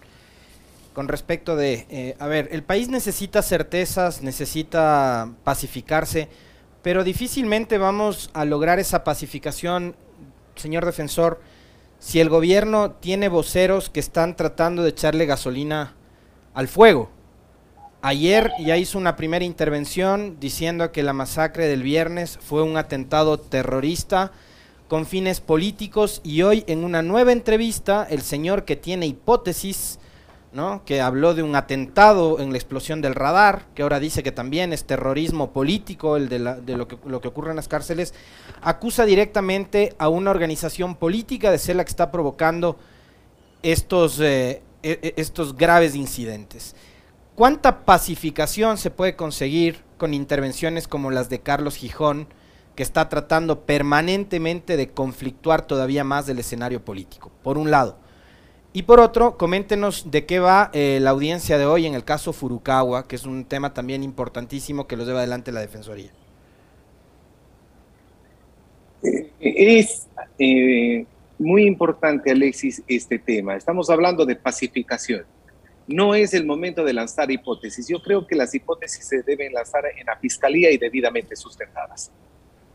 con 0.96 1.08
respecto 1.08 1.56
de, 1.56 1.86
eh, 1.90 2.16
a 2.18 2.26
ver, 2.26 2.48
el 2.52 2.62
país 2.62 2.88
necesita 2.88 3.42
certezas, 3.42 4.22
necesita 4.22 5.30
pacificarse, 5.44 6.30
pero 6.86 7.02
difícilmente 7.02 7.78
vamos 7.78 8.30
a 8.32 8.44
lograr 8.44 8.78
esa 8.78 9.02
pacificación, 9.02 9.96
señor 10.54 10.86
defensor, 10.86 11.40
si 11.98 12.20
el 12.20 12.28
gobierno 12.28 12.92
tiene 12.92 13.28
voceros 13.28 13.90
que 13.90 13.98
están 13.98 14.36
tratando 14.36 14.84
de 14.84 14.90
echarle 14.90 15.26
gasolina 15.26 15.94
al 16.54 16.68
fuego. 16.68 17.10
Ayer 18.02 18.52
ya 18.64 18.76
hizo 18.76 18.98
una 18.98 19.16
primera 19.16 19.44
intervención 19.44 20.36
diciendo 20.38 20.92
que 20.92 21.02
la 21.02 21.12
masacre 21.12 21.66
del 21.66 21.82
viernes 21.82 22.38
fue 22.40 22.62
un 22.62 22.76
atentado 22.76 23.40
terrorista 23.40 24.30
con 24.86 25.06
fines 25.06 25.40
políticos 25.40 26.20
y 26.22 26.42
hoy 26.42 26.62
en 26.68 26.84
una 26.84 27.02
nueva 27.02 27.32
entrevista 27.32 28.06
el 28.08 28.22
señor 28.22 28.64
que 28.64 28.76
tiene 28.76 29.08
hipótesis 29.08 29.98
que 30.84 31.00
habló 31.00 31.34
de 31.34 31.42
un 31.42 31.54
atentado 31.54 32.40
en 32.40 32.50
la 32.50 32.56
explosión 32.56 33.00
del 33.02 33.14
radar, 33.14 33.66
que 33.74 33.82
ahora 33.82 34.00
dice 34.00 34.22
que 34.22 34.32
también 34.32 34.72
es 34.72 34.84
terrorismo 34.84 35.50
político 35.50 36.16
el 36.16 36.28
de, 36.28 36.38
lo, 36.38 36.88
que, 36.88 37.28
ocurre 37.28 37.50
en 37.50 37.56
las 37.56 37.68
cárceles, 37.68 38.14
acusa 38.62 39.04
directamente 39.04 39.94
a 39.98 40.08
una 40.08 40.30
organización 40.30 40.94
política 40.94 41.50
de 41.50 41.58
ser 41.58 41.76
la 41.76 41.84
que 41.84 41.90
está 41.90 42.10
provocando 42.10 42.76
estos, 43.62 44.20
eh, 44.20 44.62
e, 44.82 44.98
e, 45.02 45.14
estos 45.16 45.56
graves 45.56 45.94
incidentes. 45.94 46.74
¿Cuánta 47.34 47.84
pacificación 47.84 48.78
se 48.78 48.90
puede 48.90 49.14
conseguir 49.14 49.82
con 49.98 50.14
intervenciones 50.14 50.88
como 50.88 51.10
las 51.10 51.28
de 51.28 51.40
Carlos 51.40 51.76
Gijón, 51.76 52.28
que 52.74 52.82
está 52.82 53.08
tratando 53.08 53.66
permanentemente 53.66 54.76
de 54.76 54.88
conflictuar 54.88 55.66
todavía 55.66 56.02
más 56.02 56.26
del 56.26 56.38
escenario 56.38 56.84
político? 56.84 57.30
Por 57.42 57.58
un 57.58 57.70
lado. 57.70 57.98
Y 58.76 58.82
por 58.82 59.00
otro, 59.00 59.38
coméntenos 59.38 60.10
de 60.10 60.26
qué 60.26 60.38
va 60.38 60.70
eh, 60.74 60.98
la 61.00 61.08
audiencia 61.08 61.56
de 61.56 61.64
hoy 61.64 61.86
en 61.86 61.94
el 61.94 62.04
caso 62.04 62.34
Furukawa, 62.34 63.08
que 63.08 63.16
es 63.16 63.24
un 63.24 63.46
tema 63.46 63.72
también 63.72 64.02
importantísimo 64.02 64.86
que 64.86 64.98
los 64.98 65.06
lleva 65.06 65.20
adelante 65.20 65.50
la 65.50 65.60
Defensoría. 65.60 66.10
Eh, 69.02 69.30
es 69.40 70.06
eh, 70.38 71.06
muy 71.38 71.66
importante, 71.66 72.32
Alexis, 72.32 72.82
este 72.86 73.18
tema. 73.18 73.56
Estamos 73.56 73.88
hablando 73.88 74.26
de 74.26 74.36
pacificación. 74.36 75.24
No 75.86 76.14
es 76.14 76.34
el 76.34 76.44
momento 76.44 76.84
de 76.84 76.92
lanzar 76.92 77.30
hipótesis. 77.30 77.88
Yo 77.88 78.02
creo 78.02 78.26
que 78.26 78.36
las 78.36 78.54
hipótesis 78.54 79.06
se 79.08 79.22
deben 79.22 79.54
lanzar 79.54 79.84
en 79.86 80.04
la 80.04 80.18
fiscalía 80.18 80.70
y 80.70 80.76
debidamente 80.76 81.34
sustentadas. 81.34 82.10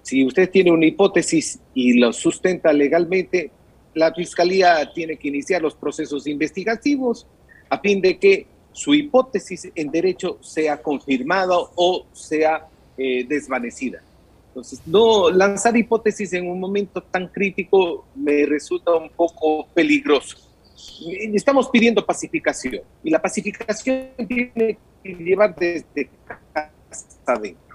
Si 0.01 0.25
usted 0.25 0.49
tiene 0.49 0.71
una 0.71 0.87
hipótesis 0.87 1.59
y 1.75 1.99
lo 1.99 2.11
sustenta 2.11 2.73
legalmente, 2.73 3.51
la 3.93 4.13
Fiscalía 4.13 4.91
tiene 4.93 5.17
que 5.17 5.27
iniciar 5.27 5.62
los 5.62 5.75
procesos 5.75 6.27
investigativos 6.27 7.27
a 7.69 7.80
fin 7.80 8.01
de 8.01 8.17
que 8.17 8.47
su 8.73 8.93
hipótesis 8.93 9.69
en 9.75 9.91
derecho 9.91 10.38
sea 10.41 10.82
confirmada 10.82 11.56
o 11.75 12.06
sea 12.13 12.67
eh, 12.97 13.25
desvanecida. 13.27 14.01
Entonces, 14.47 14.82
no 14.86 15.32
lanzar 15.32 15.75
hipótesis 15.77 16.34
en 16.34 16.49
un 16.49 16.60
momento 16.60 17.01
tan 17.01 17.27
crítico 17.30 18.06
me 18.15 18.45
resulta 18.45 18.93
un 18.93 19.10
poco 19.10 19.67
peligroso. 19.73 20.38
Estamos 21.34 21.69
pidiendo 21.69 22.06
pacificación 22.06 22.82
y 23.01 23.10
la 23.10 23.21
pacificación 23.21 24.10
tiene 24.27 24.77
que 25.01 25.13
llevar 25.15 25.56
desde 25.56 26.10
casa 26.25 26.71
adentro. 27.25 27.70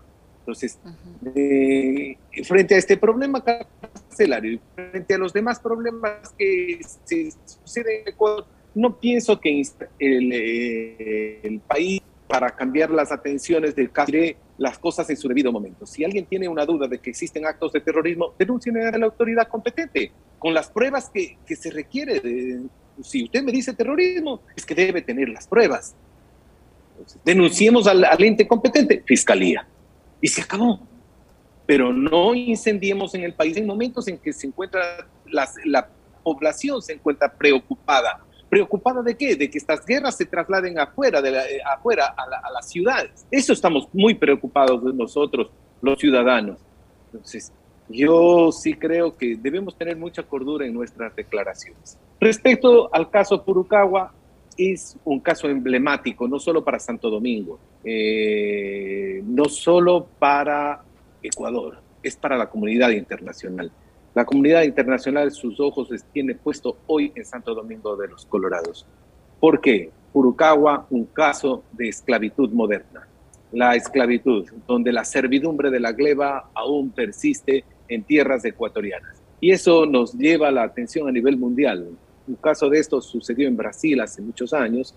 Entonces, 0.47 0.79
eh, 1.35 2.17
frente 2.45 2.77
a 2.77 2.79
este 2.79 2.97
problema 2.97 3.43
carcelario 3.43 4.61
frente 4.77 5.15
a 5.15 5.19
los 5.19 5.33
demás 5.33 5.59
problemas 5.59 6.33
que 6.39 6.79
se 7.05 7.33
suceden 7.45 8.03
en 8.03 8.09
Ecuador, 8.09 8.47
no 8.73 8.97
pienso 8.97 9.41
que 9.41 9.61
el, 9.99 10.33
eh, 10.33 11.41
el 11.43 11.59
país 11.59 12.01
para 12.29 12.51
cambiar 12.51 12.91
las 12.91 13.11
atenciones 13.11 13.75
del 13.75 13.91
caso 13.91 14.13
las 14.59 14.79
cosas 14.79 15.11
en 15.11 15.17
su 15.17 15.27
debido 15.27 15.51
momento. 15.51 15.85
Si 15.85 16.05
alguien 16.05 16.27
tiene 16.27 16.47
una 16.47 16.65
duda 16.65 16.87
de 16.87 16.99
que 16.99 17.11
existen 17.11 17.45
actos 17.45 17.73
de 17.73 17.81
terrorismo, 17.81 18.33
denuncien 18.39 18.77
a 18.79 18.97
la 18.97 19.07
autoridad 19.07 19.49
competente 19.49 20.13
con 20.39 20.55
las 20.55 20.71
pruebas 20.71 21.11
que, 21.11 21.39
que 21.45 21.57
se 21.57 21.73
requiere. 21.73 22.21
De, 22.21 22.63
si 23.03 23.25
usted 23.25 23.43
me 23.43 23.51
dice 23.51 23.75
terrorismo, 23.75 24.43
es 24.55 24.65
que 24.65 24.77
debe 24.77 25.03
tener 25.03 25.29
las 25.29 25.49
pruebas. 25.49 25.97
denunciemos 27.25 27.89
al, 27.89 28.05
al 28.05 28.23
ente 28.23 28.47
competente, 28.47 29.03
fiscalía 29.05 29.67
y 30.21 30.29
se 30.29 30.43
acabó. 30.43 30.81
Pero 31.67 31.93
no 31.93 32.35
incendiemos 32.35 33.15
en 33.15 33.25
el 33.25 33.35
país 33.35 33.57
en 33.57 33.67
momentos 33.67 34.07
en 34.09 34.19
que 34.19 34.33
se 34.33 34.47
encuentra 34.47 35.07
la 35.25 35.89
población 36.27 36.83
se 36.83 36.95
encuentra 36.95 37.33
preocupada. 37.33 38.21
¿Preocupada 38.49 39.01
de 39.01 39.17
qué? 39.17 39.37
De 39.37 39.49
que 39.49 39.59
estas 39.59 39.87
guerras 39.87 40.17
se 40.17 40.27
trasladen 40.27 40.77
afuera, 40.77 41.23
de 41.23 41.31
eh, 41.31 41.61
afuera 41.65 42.15
a, 42.17 42.51
las 42.51 42.69
ciudades. 42.69 43.25
Eso 43.31 43.53
estamos 43.53 43.89
muy 43.93 44.15
preocupados 44.15 44.85
de 44.85 44.93
nosotros, 44.93 45.51
los 45.81 45.99
ciudadanos. 46.01 46.59
Entonces, 47.13 47.53
yo 47.89 48.51
sí 48.51 48.75
creo 48.75 49.17
que 49.17 49.37
debemos 49.37 49.77
tener 49.77 49.97
mucha 49.97 50.25
cordura 50.25 50.67
en 50.67 50.75
nuestras 50.75 51.15
declaraciones. 51.15 51.97
Respecto 52.21 52.93
al 52.93 53.09
caso 53.09 53.45
Purucagua, 53.45 54.13
es 54.57 54.97
un 55.05 55.21
caso 55.21 55.49
emblemático, 55.49 56.27
no 56.27 56.39
solo 56.39 56.65
para 56.65 56.79
Santo 56.79 57.11
Domingo, 57.11 57.59
eh, 57.85 59.23
no 59.25 59.47
solo 59.47 60.07
para 60.19 60.83
Ecuador, 61.23 61.79
es 62.03 62.17
para 62.17 62.37
la 62.37 62.49
comunidad 62.49 62.91
internacional. 62.91 63.71
La 64.15 64.25
comunidad 64.25 64.63
internacional 64.63 65.31
sus 65.31 65.61
ojos 65.61 65.89
tiene 66.13 66.35
puesto 66.35 66.79
hoy 66.87 67.13
en 67.15 67.25
Santo 67.25 67.55
Domingo 67.55 67.97
de 67.97 68.09
los 68.09 68.25
Colorados. 68.25 68.87
¿Por 69.39 69.61
qué? 69.61 69.91
Purucagua, 70.13 70.87
un 70.89 71.05
caso 71.05 71.65
de 71.73 71.89
esclavitud 71.89 72.51
moderna. 72.51 73.07
La 73.53 73.77
esclavitud, 73.77 74.47
donde 74.67 74.91
la 74.93 75.05
servidumbre 75.05 75.71
de 75.71 75.81
la 75.81 75.93
gleba 75.93 76.49
aún 76.55 76.91
persiste 76.91 77.65
en 77.89 78.05
tierras 78.05 78.45
ecuatorianas. 78.45 79.23
Y 79.41 79.51
eso 79.51 79.85
nos 79.85 80.15
lleva 80.15 80.51
la 80.51 80.63
atención 80.63 81.09
a 81.09 81.13
nivel 81.13 81.37
mundial. 81.37 81.91
Un 82.27 82.37
caso 82.37 82.69
de 82.69 82.79
esto 82.79 83.01
sucedió 83.01 83.47
en 83.47 83.57
Brasil 83.57 84.01
hace 84.01 84.21
muchos 84.21 84.53
años 84.53 84.95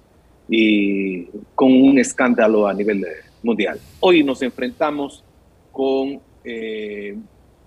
y 0.48 1.26
con 1.54 1.72
un 1.72 2.00
escándalo 2.00 2.68
a 2.68 2.74
nivel 2.74 3.06
mundial. 3.44 3.80
Hoy 4.00 4.24
nos 4.24 4.42
enfrentamos 4.42 5.24
con, 5.72 6.20
eh, 6.44 7.16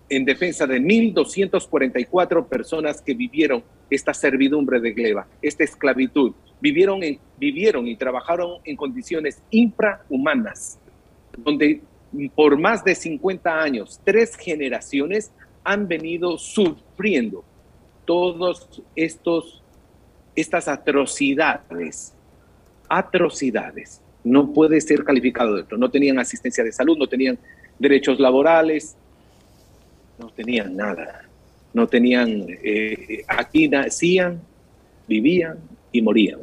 en 0.09 0.25
defensa 0.25 0.67
de 0.67 0.81
1.244 0.81 2.47
personas 2.47 3.01
que 3.01 3.15
vivieron 3.15 3.63
esta 3.89 4.13
servidumbre 4.13 4.81
de 4.81 4.93
gleba, 4.93 5.27
esta 5.41 5.65
esclavitud, 5.65 6.33
vivieron, 6.61 7.01
vivieron 7.39 7.87
y 7.87 7.97
trabajaron 7.97 8.59
en 8.65 8.77
condiciones 8.77 9.41
infrahumanas, 9.51 10.79
donde 11.39 11.83
por 12.35 12.59
más 12.59 12.85
de 12.85 12.95
50 12.95 13.63
años, 13.63 14.01
tres 14.05 14.37
generaciones 14.37 15.33
han 15.65 15.89
venido 15.89 16.37
sufriendo 16.37 17.45
todos 18.05 18.83
estos 18.97 19.63
estas 20.35 20.67
atrocidades 20.67 22.15
atrocidades. 22.93 24.01
No 24.23 24.53
puede 24.53 24.81
ser 24.81 25.03
calificado 25.03 25.55
de 25.55 25.63
esto. 25.63 25.77
No 25.77 25.91
tenían 25.91 26.19
asistencia 26.19 26.63
de 26.63 26.73
salud, 26.73 26.97
no 26.99 27.07
tenían 27.07 27.39
derechos 27.79 28.21
laborales, 28.21 28.97
no 30.19 30.29
tenían 30.29 30.77
nada. 30.77 31.27
No 31.73 31.87
tenían, 31.87 32.47
eh, 32.63 33.25
aquí 33.27 33.67
nacían, 33.67 34.43
vivían 35.09 35.59
y 35.91 36.03
morían. 36.03 36.41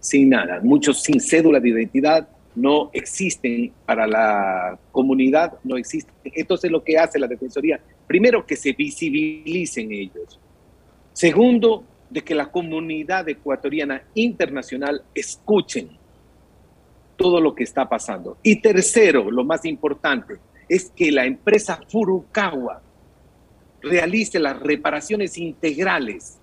Sin 0.00 0.30
nada. 0.30 0.60
Muchos 0.62 1.02
sin 1.02 1.20
cédula 1.20 1.60
de 1.60 1.68
identidad, 1.68 2.26
no 2.54 2.90
existen 2.94 3.70
para 3.84 4.06
la 4.06 4.78
comunidad, 4.90 5.58
no 5.62 5.76
existen. 5.76 6.14
Entonces 6.24 6.70
lo 6.70 6.82
que 6.82 6.98
hace 6.98 7.18
la 7.18 7.26
Defensoría, 7.26 7.78
primero 8.06 8.46
que 8.46 8.56
se 8.56 8.72
visibilicen 8.72 9.92
ellos. 9.92 10.40
Segundo, 11.12 11.84
de 12.08 12.22
que 12.22 12.34
la 12.34 12.50
comunidad 12.50 13.28
ecuatoriana 13.28 14.02
internacional 14.14 15.02
escuchen 15.14 15.90
todo 17.16 17.40
lo 17.40 17.54
que 17.54 17.64
está 17.64 17.88
pasando. 17.88 18.38
Y 18.42 18.56
tercero, 18.56 19.30
lo 19.30 19.44
más 19.44 19.64
importante, 19.64 20.38
es 20.68 20.90
que 20.90 21.12
la 21.12 21.24
empresa 21.24 21.80
Furukawa 21.88 22.82
realice 23.82 24.38
las 24.38 24.58
reparaciones 24.58 25.36
integrales 25.38 26.38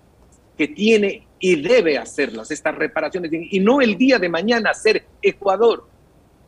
que 0.56 0.68
tiene 0.68 1.26
y 1.38 1.60
debe 1.60 1.98
hacerlas, 1.98 2.50
estas 2.50 2.74
reparaciones, 2.74 3.30
y 3.32 3.60
no 3.60 3.80
el 3.80 3.96
día 3.96 4.18
de 4.18 4.28
mañana 4.28 4.74
ser 4.74 5.04
Ecuador 5.22 5.88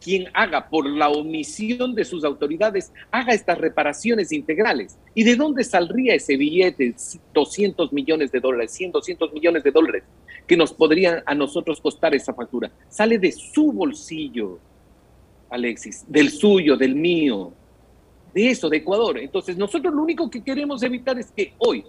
quien 0.01 0.27
haga 0.33 0.69
por 0.69 0.89
la 0.89 1.11
omisión 1.11 1.95
de 1.95 2.05
sus 2.05 2.25
autoridades, 2.25 2.93
haga 3.11 3.35
estas 3.35 3.59
reparaciones 3.59 4.33
integrales. 4.33 4.99
¿Y 5.15 5.25
de 5.25 5.37
dónde 5.37 5.63
saldría 5.65 6.15
ese 6.15 6.37
billete, 6.37 6.95
200 7.35 7.93
millones 7.93 8.33
de 8.33 8.41
dólares, 8.41 8.73
100, 8.73 8.93
200 8.93 9.33
millones 9.33 9.63
de 9.63 9.71
dólares, 9.71 10.05
que 10.47 10.57
nos 10.57 10.73
podrían 10.73 11.23
a 11.27 11.35
nosotros 11.35 11.81
costar 11.81 12.15
esa 12.15 12.33
factura? 12.33 12.71
Sale 12.89 13.19
de 13.19 13.31
su 13.33 13.73
bolsillo, 13.73 14.59
Alexis, 15.51 16.05
del 16.09 16.31
suyo, 16.31 16.77
del 16.77 16.95
mío, 16.95 17.53
de 18.33 18.51
eso, 18.51 18.69
de 18.69 18.79
Ecuador. 18.79 19.19
Entonces, 19.19 19.57
nosotros 19.57 19.93
lo 19.93 20.03
único 20.03 20.31
que 20.31 20.43
queremos 20.43 20.83
evitar 20.83 21.19
es 21.19 21.31
que 21.31 21.55
hoy 21.59 21.85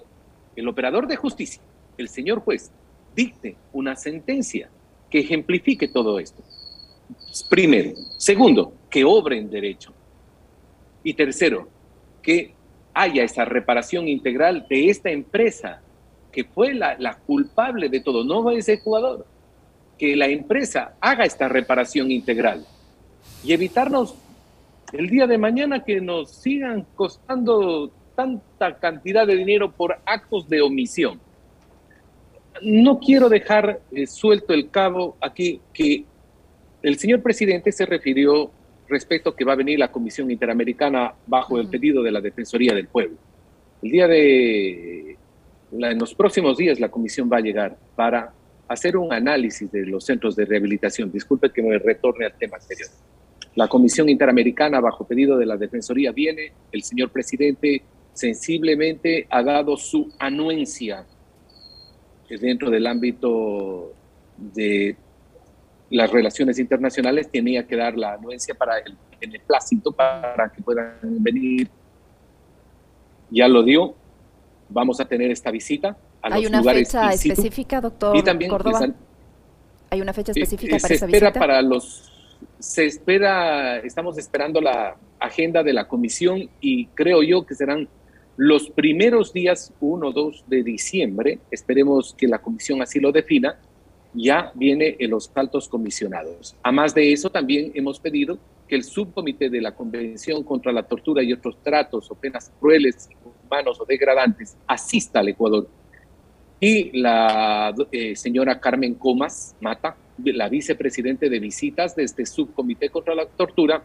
el 0.56 0.67
operador 0.67 1.08
de 1.08 1.15
justicia, 1.15 1.62
el 1.97 2.10
señor 2.10 2.39
juez, 2.39 2.71
dicte 3.15 3.56
una 3.74 3.95
sentencia 3.95 4.69
que 5.10 5.19
ejemplifique 5.19 5.88
todo 5.88 6.19
esto. 6.19 6.43
Primero. 7.49 7.93
Segundo, 8.17 8.73
que 8.89 9.03
obre 9.03 9.37
en 9.37 9.49
derecho. 9.49 9.93
Y 11.03 11.13
tercero, 11.13 11.67
que 12.21 12.53
haya 12.93 13.23
esa 13.23 13.45
reparación 13.45 14.07
integral 14.07 14.65
de 14.69 14.89
esta 14.89 15.09
empresa 15.09 15.81
que 16.31 16.43
fue 16.45 16.73
la, 16.73 17.17
culpable 17.25 17.89
de 17.89 17.99
todo, 17.99 18.23
no 18.23 18.49
es 18.51 18.69
Ecuador. 18.69 19.25
Que 19.97 20.15
la 20.15 20.27
empresa 20.27 20.95
haga 20.99 21.25
esta 21.25 21.47
reparación 21.47 22.11
integral 22.11 22.65
y 23.43 23.53
evitarnos 23.53 24.15
el 24.93 25.09
día 25.09 25.27
de 25.27 25.37
mañana 25.37 25.83
que 25.83 26.01
nos 26.01 26.31
sigan 26.31 26.85
costando 26.95 27.91
tanta 28.15 28.77
cantidad 28.79 29.27
de 29.27 29.35
dinero 29.35 29.71
por 29.71 29.99
actos 30.05 30.49
de 30.49 30.61
omisión. 30.61 31.19
No 32.61 32.99
quiero 32.99 33.29
dejar 33.29 33.81
eh, 33.91 34.05
suelto 34.07 34.53
el 34.53 34.69
cabo 34.69 35.17
aquí 35.21 35.61
que 35.73 36.05
el 36.81 36.97
señor 36.97 37.21
presidente 37.21 37.71
se 37.71 37.85
refirió 37.85 38.51
respecto 38.87 39.29
a 39.29 39.35
que 39.35 39.45
va 39.45 39.53
a 39.53 39.55
venir 39.55 39.79
la 39.79 39.91
Comisión 39.91 40.29
Interamericana 40.31 41.13
bajo 41.25 41.59
el 41.59 41.69
pedido 41.69 42.03
de 42.03 42.11
la 42.11 42.21
Defensoría 42.21 42.73
del 42.73 42.87
Pueblo. 42.87 43.17
El 43.81 43.91
día 43.91 44.07
de, 44.07 45.17
en 45.71 45.99
los 45.99 46.13
próximos 46.13 46.57
días 46.57 46.79
la 46.79 46.89
comisión 46.89 47.29
va 47.31 47.37
a 47.37 47.41
llegar 47.41 47.77
para 47.95 48.33
hacer 48.67 48.97
un 48.97 49.11
análisis 49.11 49.71
de 49.71 49.85
los 49.85 50.05
centros 50.05 50.35
de 50.35 50.45
rehabilitación. 50.45 51.11
Disculpe 51.11 51.51
que 51.51 51.61
me 51.61 51.77
retorne 51.79 52.25
al 52.25 52.33
tema 52.37 52.57
anterior. 52.57 52.89
La 53.55 53.67
Comisión 53.67 54.07
Interamericana, 54.07 54.79
bajo 54.79 55.05
pedido 55.05 55.37
de 55.37 55.45
la 55.45 55.57
Defensoría, 55.57 56.11
viene. 56.11 56.53
El 56.71 56.83
señor 56.83 57.09
presidente 57.09 57.81
sensiblemente 58.13 59.27
ha 59.29 59.43
dado 59.43 59.75
su 59.77 60.13
anuencia 60.19 61.05
dentro 62.29 62.69
del 62.69 62.87
ámbito 62.87 63.93
de 64.37 64.95
las 65.91 66.10
relaciones 66.10 66.58
internacionales 66.58 67.30
tenía 67.30 67.67
que 67.67 67.75
dar 67.75 67.97
la 67.97 68.13
anuencia 68.13 68.56
para 68.56 68.80
el 68.80 69.41
plácito 69.45 69.91
para 69.91 70.49
que 70.56 70.62
puedan 70.62 70.97
venir. 71.01 71.69
Ya 73.30 73.47
lo 73.47 73.62
dio. 73.62 73.93
Vamos 74.69 75.01
a 75.01 75.06
tener 75.06 75.30
esta 75.32 75.51
visita 75.51 75.97
a 76.21 76.34
¿Hay 76.34 76.45
una 76.45 76.63
fecha 76.63 77.12
específica, 77.12 77.82
doctor 77.82 78.15
y 78.15 78.23
también, 78.23 78.49
Córdoba? 78.49 78.88
¿Hay 79.89 79.99
una 79.99 80.13
fecha 80.13 80.32
específica 80.32 80.77
para 80.80 80.93
esa 80.93 81.06
visita? 81.06 81.34
Para 81.34 81.62
los, 81.62 82.10
se 82.60 82.86
espera, 82.86 83.77
estamos 83.80 84.17
esperando 84.17 84.62
la 84.62 84.95
agenda 85.19 85.62
de 85.62 85.73
la 85.73 85.89
comisión 85.89 86.49
y 86.62 86.86
creo 86.88 87.21
yo 87.21 87.45
que 87.45 87.54
serán 87.54 87.89
los 88.38 88.69
primeros 88.69 89.34
días 89.34 89.73
1 89.82 90.08
o 90.08 90.12
2 90.13 90.45
de 90.47 90.63
diciembre. 90.63 91.39
Esperemos 91.51 92.15
que 92.17 92.27
la 92.27 92.39
comisión 92.39 92.82
así 92.82 93.01
lo 93.01 93.12
defina 93.12 93.60
ya 94.13 94.52
viene 94.56 94.95
en 95.00 95.12
los 95.12 95.32
altos 95.36 95.67
comisionados. 95.67 96.56
A 96.63 96.71
más 96.71 96.93
de 96.93 97.12
eso, 97.12 97.30
también 97.30 97.71
hemos 97.76 98.00
pedido 98.00 98.38
que 98.67 98.76
el 98.76 98.84
subcomité 98.84 99.50
de 99.50 99.62
la 99.62 99.74
Convención 99.74 100.43
contra 100.43 100.71
la 100.71 100.84
Tortura 100.84 101.24
y 101.24 101.34
otros 101.34 101.62
tratos 101.62 102.10
o 102.10 102.15
penas 102.15 102.52
crueles, 102.60 103.10
inhumanos 103.12 103.80
o 103.80 103.86
degradantes 103.86 104.58
asista 104.67 105.19
al 105.19 105.30
Ecuador. 105.30 105.67
Y 106.60 106.97
la 107.00 107.74
eh, 107.91 108.15
señora 108.15 108.60
Carmen 108.60 108.95
Comas 108.95 109.56
Mata, 109.60 109.97
la 110.24 110.47
vicepresidente 110.47 111.30
de 111.30 111.39
visitas 111.39 111.95
de 111.95 112.04
este 112.04 112.26
subcomité 112.26 112.89
contra 112.89 113.15
la 113.15 113.26
tortura, 113.26 113.84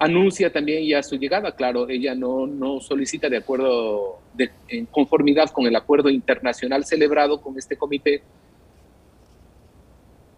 anuncia 0.00 0.50
también 0.50 0.84
ya 0.86 1.02
su 1.02 1.16
llegada. 1.16 1.54
Claro, 1.54 1.88
ella 1.88 2.14
no, 2.14 2.80
solicita 2.80 3.28
de 3.28 3.36
acuerdo, 3.36 4.20
en 4.68 4.86
conformidad 4.86 5.50
con 5.50 5.66
el 5.66 5.76
acuerdo 5.76 6.08
internacional 6.08 6.84
celebrado 6.84 7.40
con 7.42 7.58
este 7.58 7.76
comité, 7.76 8.22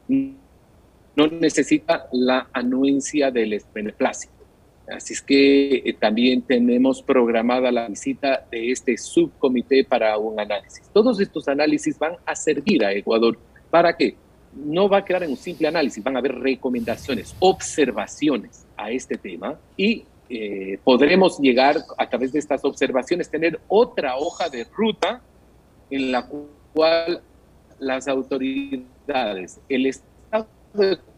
no 0.09 1.27
necesita 1.27 2.09
la 2.13 2.49
anuencia 2.53 3.31
del 3.31 3.61
beneplácito. 3.75 4.33
Así 4.89 5.13
es 5.13 5.23
que 5.23 5.77
eh, 5.77 5.97
también 5.99 6.43
tenemos 6.43 7.03
programada 7.03 7.71
la 7.71 7.89
visita 7.89 8.45
de 8.51 8.73
este 8.73 8.97
subcomité 8.97 9.85
para 9.85 10.19
un 10.19 10.39
análisis. 10.39 10.83
Todos 10.93 11.21
estos 11.21 11.49
análisis 11.49 11.99
van 11.99 12.17
a 12.27 12.35
servir 12.35 12.85
a 12.85 12.93
Ecuador. 12.93 13.39
¿Para 13.71 13.97
qué? 13.97 14.17
No 14.55 14.89
va 14.89 14.99
a 14.99 15.05
quedar 15.05 15.23
en 15.23 15.31
un 15.31 15.37
simple 15.37 15.69
análisis, 15.69 16.03
van 16.03 16.17
a 16.17 16.19
haber 16.19 16.35
recomendaciones, 16.35 17.35
observaciones 17.39 18.67
a 18.77 18.91
este 18.91 19.17
tema 19.17 19.59
y 19.77 20.05
eh, 20.29 20.79
podremos 20.83 21.39
llegar 21.39 21.77
a 21.97 22.09
través 22.09 22.33
de 22.33 22.39
estas 22.39 22.65
observaciones, 22.65 23.31
tener 23.31 23.61
otra 23.69 24.17
hoja 24.17 24.49
de 24.49 24.65
ruta 24.65 25.23
en 25.91 26.13
la 26.13 26.27
cual 26.73 27.23
las 27.79 28.09
autoridades, 28.09 28.87
el 29.69 29.87
Estado 29.87 30.49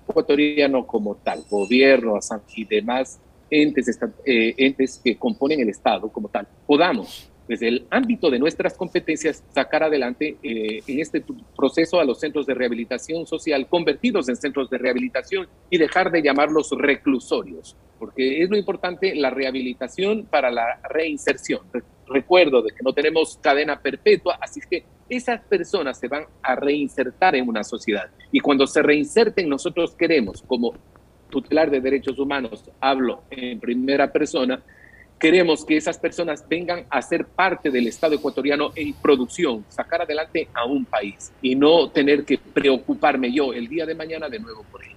ecuatoriano 0.09 0.87
como 0.87 1.17
tal, 1.17 1.45
gobierno 1.49 2.19
y 2.55 2.65
demás 2.65 3.21
entes, 3.51 3.99
eh, 4.25 4.55
entes 4.59 5.01
que 5.03 5.17
componen 5.17 5.61
el 5.61 5.69
Estado 5.69 6.09
como 6.09 6.29
tal, 6.29 6.47
podamos 6.67 7.31
desde 7.47 7.69
el 7.69 7.87
ámbito 7.91 8.31
de 8.31 8.39
nuestras 8.39 8.75
competencias 8.75 9.45
sacar 9.55 9.83
adelante 9.83 10.37
eh, 10.43 10.81
en 10.87 11.01
este 11.01 11.23
proceso 11.57 12.01
a 12.01 12.05
los 12.05 12.21
centros 12.21 12.47
de 12.47 12.55
rehabilitación 12.55 13.27
social 13.27 13.67
convertidos 13.69 14.29
en 14.29 14.37
centros 14.37 14.71
de 14.71 14.79
rehabilitación 14.79 15.47
y 15.69 15.79
dejar 15.79 16.11
de 16.11 16.23
llamarlos 16.23 16.71
reclusorios, 16.71 17.77
porque 17.99 18.43
es 18.43 18.51
lo 18.51 18.57
importante 18.57 19.15
la 19.15 19.31
rehabilitación 19.31 20.25
para 20.25 20.51
la 20.51 20.81
reinserción. 20.89 21.61
Recuerdo 22.07 22.63
de 22.63 22.71
que 22.71 22.83
no 22.83 22.93
tenemos 22.93 23.39
cadena 23.43 23.81
perpetua, 23.81 24.39
así 24.41 24.61
que 24.69 24.85
esas 25.09 25.41
personas 25.43 25.99
se 25.99 26.09
van 26.09 26.25
a 26.43 26.55
reinsertar 26.55 27.35
en 27.35 27.49
una 27.49 27.65
sociedad. 27.65 28.11
Y 28.33 28.41
cuando 28.41 28.67
se 28.67 28.83
reinserten, 28.83 29.49
nosotros 29.49 29.95
queremos, 29.95 30.43
como 30.47 30.75
tutelar 31.31 31.71
de 31.71 31.81
derechos 31.81 32.19
humanos, 32.19 32.65
hablo 32.81 33.23
en 33.31 33.59
primera 33.61 34.13
persona, 34.13 34.63
queremos 35.19 35.65
que 35.65 35.77
esas 35.77 35.99
personas 35.99 36.45
vengan 36.49 36.85
a 36.91 37.03
ser 37.03 37.27
parte 37.27 37.71
del 37.71 37.87
Estado 37.87 38.15
ecuatoriano 38.15 38.73
en 38.75 38.93
producción, 38.95 39.65
sacar 39.69 40.03
adelante 40.03 40.49
a 40.55 40.65
un 40.65 40.85
país 40.85 41.33
y 41.43 41.55
no 41.55 41.91
tener 41.91 42.25
que 42.25 42.39
preocuparme 42.39 43.33
yo 43.33 43.53
el 43.53 43.69
día 43.69 43.87
de 43.87 43.95
mañana 43.95 44.29
de 44.29 44.39
nuevo 44.39 44.65
por 44.71 44.85
ellos. 44.85 44.95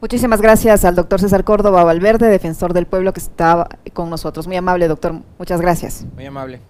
Muchísimas 0.00 0.40
gracias 0.40 0.84
al 0.84 0.94
doctor 0.94 1.20
César 1.20 1.42
Córdoba 1.42 1.82
Valverde, 1.82 2.28
defensor 2.28 2.72
del 2.72 2.86
pueblo 2.86 3.12
que 3.12 3.20
está 3.20 3.68
con 3.92 4.08
nosotros. 4.08 4.46
Muy 4.46 4.56
amable, 4.56 4.86
doctor. 4.86 5.14
Muchas 5.38 5.60
gracias. 5.60 6.06
Muy 6.14 6.26
amable. 6.26 6.60